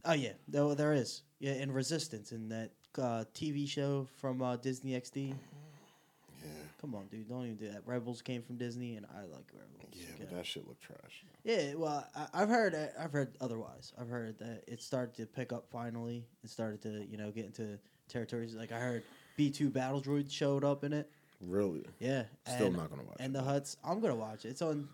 Oh 0.05 0.13
yeah, 0.13 0.33
there, 0.47 0.73
there 0.75 0.93
is. 0.93 1.21
Yeah, 1.43 1.55
in 1.55 1.73
Resistance, 1.73 2.31
in 2.31 2.47
that 2.49 2.71
uh, 2.97 3.25
TV 3.35 3.67
show 3.67 4.07
from 4.15 4.41
uh, 4.41 4.55
Disney 4.55 4.91
XD. 4.91 5.31
Yeah, 6.41 6.49
Come 6.79 6.95
on, 6.95 7.07
dude, 7.07 7.27
don't 7.27 7.43
even 7.43 7.57
do 7.57 7.69
that. 7.69 7.81
Rebels 7.85 8.21
came 8.21 8.41
from 8.41 8.55
Disney, 8.55 8.95
and 8.95 9.05
I 9.13 9.23
like 9.23 9.45
Rebels. 9.51 9.91
yeah, 9.91 10.05
okay? 10.15 10.23
but 10.23 10.37
that 10.37 10.45
shit 10.45 10.65
looked 10.65 10.81
trash. 10.81 11.25
Yeah, 11.43 11.73
well, 11.75 12.07
I, 12.15 12.27
I've 12.33 12.47
heard, 12.47 12.73
I've 12.97 13.11
heard 13.11 13.33
otherwise. 13.41 13.91
I've 13.99 14.07
heard 14.07 14.39
that 14.39 14.63
it 14.67 14.81
started 14.81 15.15
to 15.15 15.25
pick 15.25 15.51
up 15.51 15.65
finally. 15.69 16.23
It 16.45 16.49
started 16.49 16.81
to, 16.83 17.05
you 17.11 17.17
know, 17.17 17.29
get 17.29 17.43
into 17.43 17.77
territories. 18.07 18.55
Like 18.55 18.71
I 18.71 18.79
heard 18.79 19.03
B 19.35 19.49
two 19.49 19.69
battle 19.69 20.01
droid 20.01 20.31
showed 20.31 20.63
up 20.63 20.85
in 20.85 20.93
it. 20.93 21.09
Really? 21.45 21.83
Yeah, 21.99 22.23
Still 22.47 22.67
and- 22.67 22.77
not 22.77 22.89
gonna 22.89 23.03
watch 23.03 23.17
And 23.19 23.35
it. 23.35 23.39
the 23.39 23.43
Hutts, 23.43 23.75
I'm 23.83 23.99
gonna 23.99 24.15
watch 24.15 24.45
it. 24.45 24.49
It's 24.51 24.61
on 24.61 24.87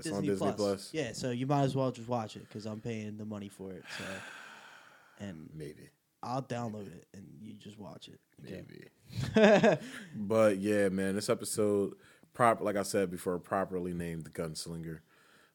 It's 0.00 0.08
Disney, 0.08 0.18
on 0.18 0.24
Disney 0.24 0.46
Plus. 0.46 0.56
Plus. 0.56 0.90
Yeah, 0.92 1.12
so 1.12 1.30
you 1.30 1.46
might 1.46 1.62
as 1.62 1.76
well 1.76 1.92
just 1.92 2.08
watch 2.08 2.34
it 2.34 2.48
because 2.48 2.66
I'm 2.66 2.80
paying 2.80 3.16
the 3.16 3.24
money 3.24 3.48
for 3.48 3.70
it. 3.70 3.84
So, 3.96 4.04
and 5.20 5.48
Maybe. 5.54 5.90
I'll 6.22 6.42
download 6.42 6.86
it 6.86 7.06
and 7.12 7.26
you 7.40 7.52
just 7.54 7.78
watch 7.78 8.08
it. 8.08 8.20
Maybe. 8.42 8.88
But 10.16 10.58
yeah, 10.58 10.88
man, 10.88 11.14
this 11.14 11.28
episode, 11.28 11.94
prop 12.32 12.60
like 12.60 12.76
I 12.76 12.82
said 12.82 13.10
before, 13.10 13.38
properly 13.38 13.92
named 13.92 14.24
the 14.24 14.30
Gunslinger. 14.30 15.00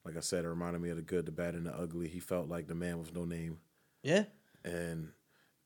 Like 0.05 0.15
I 0.15 0.21
said, 0.21 0.45
it 0.45 0.47
reminded 0.49 0.81
me 0.81 0.89
of 0.89 0.95
the 0.95 1.01
good, 1.01 1.25
the 1.25 1.31
bad, 1.31 1.55
and 1.55 1.65
the 1.65 1.75
ugly. 1.75 2.07
He 2.07 2.19
felt 2.19 2.47
like 2.47 2.67
the 2.67 2.75
man 2.75 2.99
with 2.99 3.13
no 3.13 3.25
name, 3.25 3.57
yeah, 4.01 4.25
and 4.63 5.09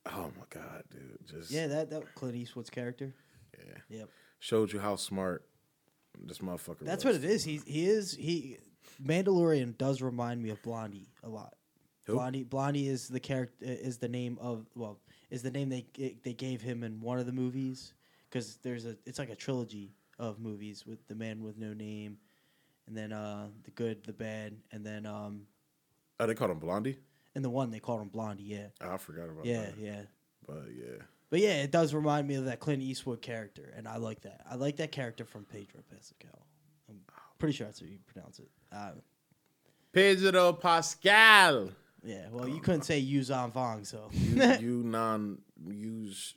oh 0.08 0.32
my 0.38 0.46
god, 0.50 0.84
dude, 0.90 1.20
just 1.30 1.52
yeah, 1.52 1.68
that 1.68 1.90
that 1.92 2.16
Clint 2.16 2.36
Eastwood's 2.36 2.70
character. 2.70 3.14
yeah. 3.58 3.98
Yep, 4.00 4.10
showed 4.40 4.74
you 4.74 4.80
how 4.80 4.96
smart 4.96 5.46
this 6.20 6.40
motherfucker. 6.40 6.80
that's 6.82 7.06
was. 7.06 7.18
what 7.18 7.24
it 7.24 7.30
is. 7.30 7.44
He 7.44 7.62
he 7.66 7.86
is 7.86 8.14
he. 8.14 8.58
Mandalorian 9.04 9.78
does 9.78 10.02
remind 10.02 10.42
me 10.42 10.50
of 10.50 10.62
Blondie 10.62 11.10
a 11.24 11.30
lot. 11.30 11.54
Who? 12.06 12.14
Blondie 12.16 12.44
Blondie 12.44 12.88
is 12.88 13.08
the 13.08 13.20
character 13.20 13.58
is 13.66 13.98
the 13.98 14.10
name 14.10 14.38
of 14.42 14.66
well 14.76 15.00
is 15.32 15.42
the 15.42 15.52
name 15.52 15.70
they 15.70 15.86
they 16.24 16.34
gave 16.34 16.62
him 16.62 16.84
in 16.84 17.00
one 17.02 17.18
of 17.20 17.26
the 17.26 17.32
movies 17.32 17.94
because 18.30 18.58
there's 18.58 18.86
a 18.86 18.98
it's 19.06 19.20
like 19.20 19.30
a 19.30 19.36
trilogy 19.36 19.94
of 20.20 20.40
movies 20.40 20.86
with 20.86 21.06
the 21.08 21.16
man 21.16 21.42
with 21.42 21.58
no 21.58 21.74
name, 21.74 22.18
and 22.88 22.96
then 22.98 23.12
uh 23.14 23.48
the 23.64 23.72
good 23.72 24.04
the 24.04 24.14
bad 24.14 24.54
and 24.72 24.86
then 24.86 25.06
um 25.06 25.48
Oh, 26.20 26.28
they 26.28 26.36
called 26.36 26.52
him 26.52 26.60
Blondie. 26.60 27.00
and 27.36 27.44
the 27.44 27.50
one 27.50 27.72
they 27.72 27.80
called 27.80 28.02
him 28.02 28.10
Blondie 28.10 28.44
yeah 28.44 28.68
I 28.82 28.98
forgot 28.98 29.30
about 29.30 29.46
yeah 29.46 29.62
that. 29.62 29.78
yeah 29.80 30.02
But 30.46 30.64
yeah, 30.78 31.02
but 31.30 31.40
yeah 31.40 31.64
it 31.64 31.72
does 31.72 31.94
remind 31.94 32.28
me 32.28 32.36
of 32.36 32.46
that 32.46 32.60
Clint 32.60 32.84
Eastwood 32.84 33.22
character 33.22 33.74
and 33.76 33.88
I 33.88 33.96
like 33.98 34.22
that 34.22 34.42
I 34.50 34.56
like 34.56 34.76
that 34.78 34.92
character 34.92 35.24
from 35.26 35.46
Pedro 35.46 35.82
Pascal 35.90 36.46
I'm 36.90 37.00
pretty 37.40 37.56
sure 37.56 37.66
that's 37.68 37.80
how 37.80 37.86
you 37.88 37.98
pronounce 38.06 38.40
it 38.40 38.50
uh, 38.74 38.92
Pedro 39.92 40.54
Pascal. 40.54 41.70
Yeah 42.04 42.28
well 42.32 42.48
you 42.48 42.60
couldn't 42.62 42.84
say 42.84 43.02
Yuuzhan 43.02 43.54
Vong 43.54 43.86
so 43.86 44.10
You, 44.12 44.44
you 44.68 44.84
non 44.84 45.40
use 45.68 46.36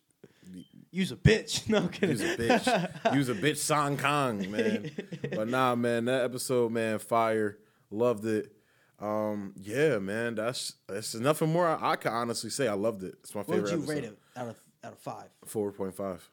use 0.93 1.11
a 1.13 1.17
bitch 1.17 1.69
no 1.69 1.79
I'm 1.79 1.89
kidding 1.89 2.11
use 2.11 2.23
a 2.23 2.37
bitch 2.37 3.15
use 3.15 3.29
a 3.29 3.35
bitch 3.35 3.57
Song 3.59 3.97
Kong 3.97 4.51
man. 4.51 4.91
But 5.35 5.49
nah, 5.49 5.75
man, 5.75 6.05
that 6.07 6.25
episode, 6.25 6.71
man, 6.73 6.99
fire. 6.99 7.59
Loved 7.91 8.25
it. 8.27 8.53
Um, 8.99 9.53
yeah, 9.57 9.99
man, 9.99 10.35
that's 10.37 10.75
that's 10.89 11.15
nothing 11.15 11.53
more 11.53 11.67
I, 11.67 11.93
I 11.93 11.97
can 11.97 12.13
honestly 12.13 12.51
say. 12.51 12.67
I 12.69 12.73
loved 12.75 13.03
it. 13.05 13.15
It's 13.21 13.35
my 13.35 13.41
What 13.41 13.49
favorite. 13.49 13.63
would 13.63 13.71
you 13.71 13.77
episode. 13.79 13.93
rate 13.95 14.05
it 14.05 14.19
out 14.37 14.49
of 14.49 14.57
out 14.85 14.93
of 14.93 14.99
five? 14.99 15.29
Four 15.45 15.71
point 15.73 15.95
five. 15.95 16.29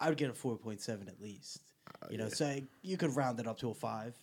I 0.00 0.08
would 0.08 0.18
get 0.18 0.28
a 0.30 0.34
four 0.34 0.56
point 0.56 0.80
seven 0.80 1.08
at 1.08 1.20
least. 1.20 1.60
Uh, 2.02 2.06
You 2.10 2.18
know, 2.18 2.28
so 2.28 2.56
you 2.82 2.96
could 2.96 3.14
round 3.14 3.38
it 3.40 3.46
up 3.46 3.58
to 3.60 3.70
a 3.70 3.74
five. 3.74 4.14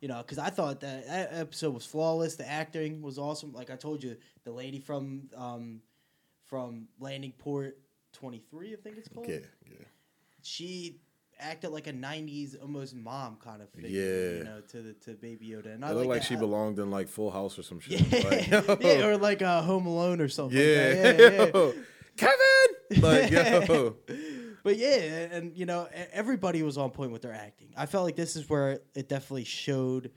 You 0.00 0.08
know, 0.08 0.18
because 0.18 0.38
I 0.38 0.50
thought 0.50 0.80
that, 0.80 1.06
that 1.06 1.28
episode 1.32 1.72
was 1.74 1.86
flawless. 1.86 2.36
The 2.36 2.48
acting 2.48 3.00
was 3.02 3.18
awesome. 3.18 3.52
Like 3.52 3.70
I 3.70 3.76
told 3.76 4.02
you, 4.04 4.16
the 4.44 4.52
lady 4.52 4.78
from 4.78 5.28
um, 5.36 5.80
from 6.44 6.88
Landing 7.00 7.32
Port 7.38 7.78
twenty 8.12 8.42
three, 8.50 8.72
I 8.72 8.76
think 8.76 8.98
it's 8.98 9.08
called. 9.08 9.28
Yeah, 9.28 9.38
yeah. 9.66 9.84
She 10.42 11.00
acted 11.38 11.70
like 11.70 11.86
a 11.86 11.92
'90s 11.92 12.60
almost 12.60 12.94
mom 12.94 13.36
kind 13.42 13.62
of 13.62 13.70
figure. 13.70 13.88
Yeah. 13.90 14.38
You 14.38 14.44
know, 14.44 14.60
to 14.68 14.82
the 14.82 14.92
to 15.04 15.14
Baby 15.14 15.48
Yoda, 15.48 15.74
and 15.74 15.84
I 15.84 15.92
looked 15.92 16.08
like 16.08 16.20
that. 16.20 16.26
she 16.28 16.36
I- 16.36 16.38
belonged 16.40 16.78
in 16.78 16.90
like 16.90 17.08
Full 17.08 17.30
House 17.30 17.58
or 17.58 17.62
some 17.62 17.80
shit. 17.80 18.00
Yeah, 18.00 18.60
Like, 18.68 18.80
yeah, 18.82 19.06
or 19.06 19.16
like 19.16 19.42
uh, 19.42 19.62
Home 19.62 19.86
Alone 19.86 20.20
or 20.20 20.28
something. 20.28 20.56
like 20.58 20.66
yeah, 20.66 20.92
that. 21.12 21.18
yeah, 21.18 21.50
yeah. 21.54 21.72
Kevin. 22.16 23.02
Like 23.02 23.30
yo, 23.30 23.96
But 24.66 24.78
yeah, 24.78 24.96
and 25.30 25.56
you 25.56 25.64
know, 25.64 25.86
everybody 26.12 26.64
was 26.64 26.76
on 26.76 26.90
point 26.90 27.12
with 27.12 27.22
their 27.22 27.32
acting. 27.32 27.68
I 27.76 27.86
felt 27.86 28.04
like 28.04 28.16
this 28.16 28.34
is 28.34 28.50
where 28.50 28.80
it 28.96 29.08
definitely 29.08 29.44
showed 29.44 30.10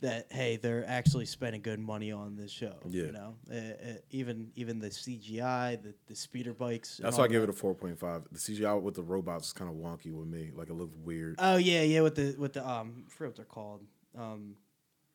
that 0.00 0.28
hey, 0.30 0.58
they're 0.62 0.84
actually 0.86 1.26
spending 1.26 1.62
good 1.62 1.80
money 1.80 2.12
on 2.12 2.36
this 2.36 2.52
show. 2.52 2.76
Yeah. 2.86 3.06
you 3.06 3.10
know, 3.10 3.34
uh, 3.50 3.54
uh, 3.56 3.92
even 4.12 4.52
even 4.54 4.78
the 4.78 4.90
CGI, 4.90 5.82
the 5.82 5.92
the 6.06 6.14
speeder 6.14 6.54
bikes. 6.54 7.00
that's 7.02 7.18
why 7.18 7.24
I 7.24 7.26
give 7.26 7.40
that. 7.40 7.48
it 7.48 7.50
a 7.50 7.52
four 7.52 7.74
point 7.74 7.98
five. 7.98 8.22
The 8.30 8.38
CGI 8.38 8.80
with 8.80 8.94
the 8.94 9.02
robots 9.02 9.48
is 9.48 9.52
kind 9.52 9.68
of 9.68 9.74
wonky 9.74 10.12
with 10.12 10.28
me. 10.28 10.52
Like 10.54 10.70
it 10.70 10.74
looked 10.74 10.96
weird. 10.96 11.34
Oh 11.40 11.56
yeah, 11.56 11.82
yeah, 11.82 12.02
with 12.02 12.14
the 12.14 12.36
with 12.38 12.52
the 12.52 12.64
um, 12.64 13.06
I 13.08 13.10
forget 13.10 13.30
what 13.30 13.36
they're 13.38 13.44
called. 13.44 13.82
Um, 14.16 14.54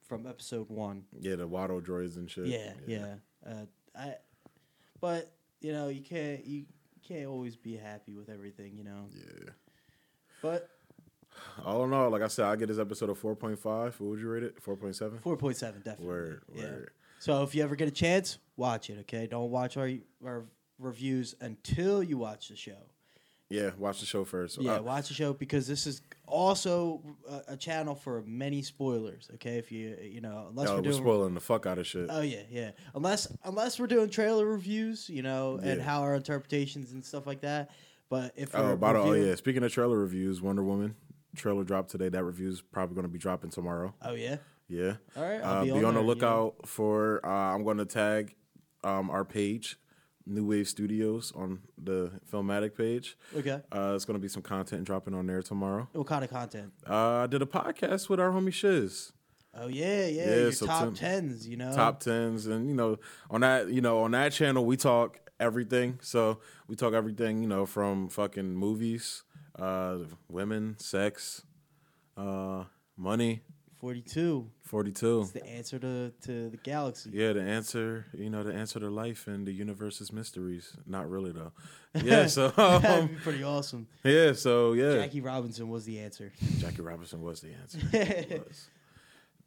from 0.05 0.27
episode 0.27 0.69
one. 0.69 1.05
Yeah, 1.17 1.37
the 1.37 1.47
Watto 1.47 1.81
droids 1.81 2.17
and 2.17 2.29
shit. 2.29 2.47
Yeah, 2.47 2.73
yeah. 2.87 3.15
Uh, 3.47 3.65
I, 3.97 4.15
but 4.99 5.31
you 5.61 5.71
know, 5.71 5.87
you 5.87 6.01
can't 6.01 6.45
you 6.45 6.65
can't 7.07 7.27
always 7.27 7.55
be 7.55 7.75
happy 7.75 8.13
with 8.13 8.29
everything. 8.29 8.75
You 8.77 8.83
know, 8.83 9.05
yeah. 9.13 9.51
but 10.41 10.69
All 11.65 11.83
in 11.83 11.93
all, 11.93 12.09
like 12.09 12.21
I 12.21 12.27
said, 12.27 12.45
I 12.45 12.55
get 12.55 12.67
this 12.67 12.79
episode 12.79 13.09
of 13.09 13.17
four 13.17 13.35
point 13.35 13.59
five. 13.59 13.99
What 13.99 14.11
would 14.11 14.19
you 14.19 14.29
rate 14.29 14.43
it? 14.43 14.61
Four 14.61 14.75
point 14.75 14.95
seven. 14.95 15.19
Four 15.19 15.37
point 15.37 15.57
seven, 15.57 15.81
definitely. 15.81 16.07
Word, 16.07 16.41
yeah. 16.53 16.63
word. 16.63 16.91
So 17.19 17.43
if 17.43 17.55
you 17.55 17.63
ever 17.63 17.75
get 17.75 17.87
a 17.87 17.91
chance, 17.91 18.37
watch 18.57 18.89
it. 18.89 18.99
Okay, 19.01 19.27
don't 19.27 19.49
watch 19.49 19.77
our 19.77 19.89
our 20.25 20.45
reviews 20.79 21.35
until 21.41 22.03
you 22.03 22.17
watch 22.17 22.49
the 22.49 22.55
show. 22.55 22.89
Yeah, 23.49 23.71
watch 23.77 23.99
the 23.99 24.05
show 24.05 24.23
first. 24.25 24.59
Yeah, 24.59 24.75
Uh, 24.75 24.81
watch 24.81 25.09
the 25.09 25.13
show 25.13 25.33
because 25.33 25.67
this 25.67 25.85
is 25.85 26.01
also 26.33 27.01
a, 27.29 27.53
a 27.53 27.57
channel 27.57 27.95
for 27.95 28.23
many 28.25 28.61
spoilers. 28.61 29.29
Okay, 29.35 29.57
if 29.57 29.71
you 29.71 29.95
you 30.01 30.19
know 30.19 30.47
unless 30.49 30.67
yo, 30.67 30.73
we're 30.73 30.77
we're 30.77 30.83
doing 30.83 30.95
spoiling 30.97 31.33
the 31.35 31.39
fuck 31.39 31.65
out 31.65 31.77
of 31.77 31.85
shit. 31.85 32.07
Oh 32.09 32.21
yeah, 32.21 32.41
yeah. 32.49 32.71
Unless 32.95 33.31
unless 33.45 33.79
we're 33.79 33.87
doing 33.87 34.09
trailer 34.09 34.45
reviews, 34.45 35.09
you 35.09 35.21
know, 35.21 35.59
and 35.61 35.81
how 35.81 36.01
our 36.01 36.15
interpretations 36.15 36.91
and 36.91 37.05
stuff 37.05 37.27
like 37.27 37.41
that. 37.41 37.69
But 38.09 38.33
if 38.35 38.53
oh, 38.53 38.75
we're 38.75 38.93
the 38.93 38.99
oh 38.99 39.13
yeah. 39.13 39.35
Speaking 39.35 39.63
of 39.63 39.71
trailer 39.71 39.97
reviews, 39.97 40.41
Wonder 40.41 40.63
Woman 40.63 40.95
trailer 41.35 41.63
dropped 41.63 41.91
today. 41.91 42.09
That 42.09 42.23
review 42.23 42.49
is 42.49 42.61
probably 42.61 42.95
going 42.95 43.07
to 43.07 43.11
be 43.11 43.19
dropping 43.19 43.49
tomorrow. 43.49 43.93
oh 44.01 44.13
yeah, 44.13 44.37
Yeah. 44.67 44.95
All 45.15 45.23
right, 45.23 45.41
I'll 45.41 45.61
Uh, 45.61 45.63
be 45.63 45.71
be, 45.71 45.77
on 45.77 45.85
on, 45.85 45.93
the 45.95 46.01
lookout 46.01 46.67
for. 46.67 47.25
Uh, 47.25 47.29
I'm 47.29 47.63
going 47.63 47.77
to 47.77 47.85
tag 47.85 48.35
um, 48.83 49.09
our 49.09 49.25
page, 49.25 49.77
New 50.25 50.45
Wave 50.45 50.67
Studios, 50.67 51.31
on 51.35 51.59
the 51.77 52.11
Filmatic 52.31 52.75
page. 52.77 53.17
okay. 53.35 53.61
Uh, 53.71 53.93
it's 53.95 54.05
going 54.05 54.15
to 54.15 54.21
be 54.21 54.27
some 54.29 54.41
content 54.41 54.85
dropping 54.85 55.13
on 55.13 55.27
there 55.27 55.41
tomorrow. 55.41 55.87
What 55.93 56.07
kind 56.07 56.23
of 56.23 56.29
content? 56.29 56.71
Uh, 56.89 57.23
I 57.23 57.27
did 57.27 57.41
a 57.41 57.45
podcast 57.45 58.09
with 58.09 58.19
our 58.19 58.31
homie 58.31 58.53
Shiz. 58.53 59.11
Oh 59.55 59.67
yeah, 59.67 60.07
yeah. 60.07 60.25
Yeah, 60.29 60.35
your 60.35 60.51
so 60.51 60.65
top 60.65 60.83
Tim- 60.85 60.93
tens, 60.95 61.47
you 61.47 61.57
know. 61.57 61.73
top 61.75 61.99
tens 61.99 62.47
and 62.47 62.67
you 62.67 62.73
know 62.75 62.97
on 63.29 63.41
that 63.41 63.69
you 63.69 63.81
know 63.81 64.01
on 64.01 64.11
that 64.11 64.31
channel 64.31 64.65
we 64.65 64.77
talk 64.77 65.19
everything 65.39 65.99
so 66.01 66.39
we 66.67 66.75
talk 66.75 66.93
everything 66.93 67.41
you 67.43 67.47
know 67.47 67.65
from 67.67 68.07
fucking 68.09 68.55
movies 68.55 69.23
uh 69.59 69.97
women 70.27 70.75
sex 70.79 71.43
uh 72.17 72.63
money 72.97 73.41
forty 73.83 74.01
two. 74.01 74.49
42 74.63 75.21
It's 75.23 75.31
the 75.31 75.45
answer 75.45 75.77
to, 75.77 76.13
to 76.21 76.49
the 76.49 76.57
galaxy. 76.63 77.09
yeah 77.13 77.33
the 77.33 77.41
answer 77.41 78.05
you 78.17 78.29
know 78.29 78.41
the 78.41 78.53
answer 78.53 78.79
to 78.79 78.89
life 78.89 79.27
and 79.27 79.45
the 79.45 79.51
universe's 79.51 80.13
mysteries 80.13 80.77
not 80.87 81.09
really 81.09 81.33
though 81.33 81.51
yeah 82.01 82.25
so 82.27 82.53
um, 82.57 83.07
be 83.07 83.15
pretty 83.15 83.43
awesome. 83.43 83.85
yeah 84.05 84.31
so 84.31 84.71
yeah 84.71 84.93
Jackie 84.95 85.19
Robinson 85.19 85.67
was 85.67 85.83
the 85.83 85.99
answer. 85.99 86.31
Jackie 86.59 86.81
Robinson 86.81 87.21
was 87.21 87.41
the 87.41 87.51
answer 87.61 87.79
was. 88.47 88.69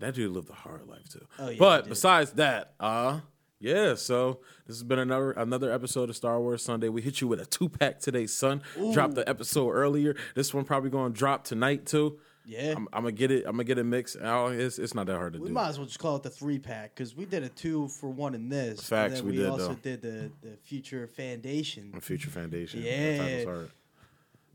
that 0.01 0.15
dude 0.15 0.33
lived 0.33 0.51
a 0.51 0.53
hard 0.53 0.87
life 0.87 1.09
too 1.11 1.27
Oh, 1.39 1.49
yeah, 1.49 1.57
but 1.59 1.89
besides 1.89 2.33
that 2.33 2.75
uh 2.79 3.21
yeah, 3.59 3.95
so 3.95 4.41
this 4.67 4.77
has 4.77 4.83
been 4.83 4.99
another 4.99 5.31
another 5.33 5.73
episode 5.73 6.11
of 6.11 6.15
Star 6.17 6.39
Wars 6.39 6.63
Sunday. 6.63 6.91
We 6.91 7.01
hit 7.01 7.23
you 7.23 7.27
with 7.27 7.41
a 7.41 7.47
two 7.47 7.71
pack 7.71 8.01
today, 8.01 8.27
son. 8.27 8.61
Dropped 8.93 9.15
the 9.15 9.27
episode 9.27 9.71
earlier. 9.71 10.15
This 10.35 10.53
one 10.53 10.67
probably 10.67 10.91
going 10.91 11.15
to 11.15 11.19
drop 11.19 11.45
tonight 11.45 11.87
too. 11.87 12.19
Yeah. 12.47 12.75
I'm, 12.77 12.89
I'm 12.93 13.03
gonna 13.03 13.13
get 13.13 13.31
it. 13.31 13.45
I'm 13.45 13.53
gonna 13.53 13.65
get 13.65 13.79
it 13.79 13.85
mixed. 13.85 14.17
It's 14.21 14.79
it's 14.79 14.95
not 14.95 15.07
that 15.07 15.17
hard 15.17 15.33
to 15.35 15.41
we 15.41 15.49
do. 15.49 15.55
might 15.55 15.69
as 15.69 15.79
well 15.79 15.87
just 15.87 15.99
call 15.99 16.17
it 16.17 16.23
the 16.23 16.31
three 16.31 16.59
pack 16.61 16.95
because 16.95 17.17
we 17.17 17.25
did 17.25 17.43
a 17.43 17.49
two 17.49 17.89
for 17.89 18.09
one 18.09 18.35
in 18.35 18.49
this. 18.49 18.79
and 18.79 18.81
Facts, 18.81 19.15
then 19.17 19.25
we 19.25 19.33
we, 19.33 19.37
did, 19.39 19.49
also 19.49 19.69
though. 19.69 19.75
did 19.75 20.03
the, 20.03 20.31
the 20.43 20.57
future 20.63 21.07
foundation. 21.09 21.91
The 21.93 22.01
Future 22.01 22.31
Foundation. 22.31 22.83
Yeah. 22.83 23.17
that 23.17 23.19
title's 23.19 23.45
hard. 23.45 23.71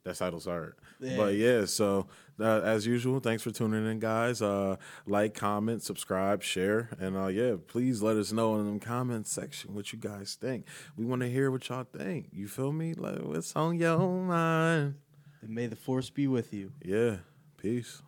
That 0.04 0.16
title's 0.16 0.46
hard. 0.46 0.76
Yeah. 1.00 1.18
But 1.18 1.36
yeah, 1.36 1.66
so 1.66 2.08
uh, 2.40 2.62
as 2.62 2.88
usual, 2.88 3.20
thanks 3.20 3.44
for 3.44 3.52
tuning 3.52 3.86
in, 3.90 4.00
guys. 4.00 4.42
Uh, 4.42 4.78
like, 5.06 5.34
comment, 5.34 5.84
subscribe, 5.84 6.42
share, 6.42 6.90
and 7.00 7.16
uh, 7.18 7.28
yeah, 7.28 7.56
please 7.68 8.02
let 8.02 8.16
us 8.18 8.32
know 8.32 8.56
in 8.56 8.74
the 8.74 8.80
comment 8.84 9.28
section 9.28 9.76
what 9.76 9.92
you 9.94 10.00
guys 10.00 10.38
think. 10.40 10.66
We 10.96 11.06
want 11.06 11.22
to 11.22 11.30
hear 11.30 11.52
what 11.52 11.68
y'all 11.70 11.84
think. 11.84 12.30
You 12.32 12.48
feel 12.48 12.72
me? 12.72 12.94
Like, 12.94 13.20
what's 13.20 13.56
on 13.56 13.78
your 13.78 14.00
mind? 14.00 14.96
And 15.42 15.50
may 15.50 15.68
the 15.68 15.76
force 15.76 16.10
be 16.10 16.28
with 16.28 16.54
you. 16.54 16.72
Yeah. 16.84 17.18
Peace. 17.62 18.02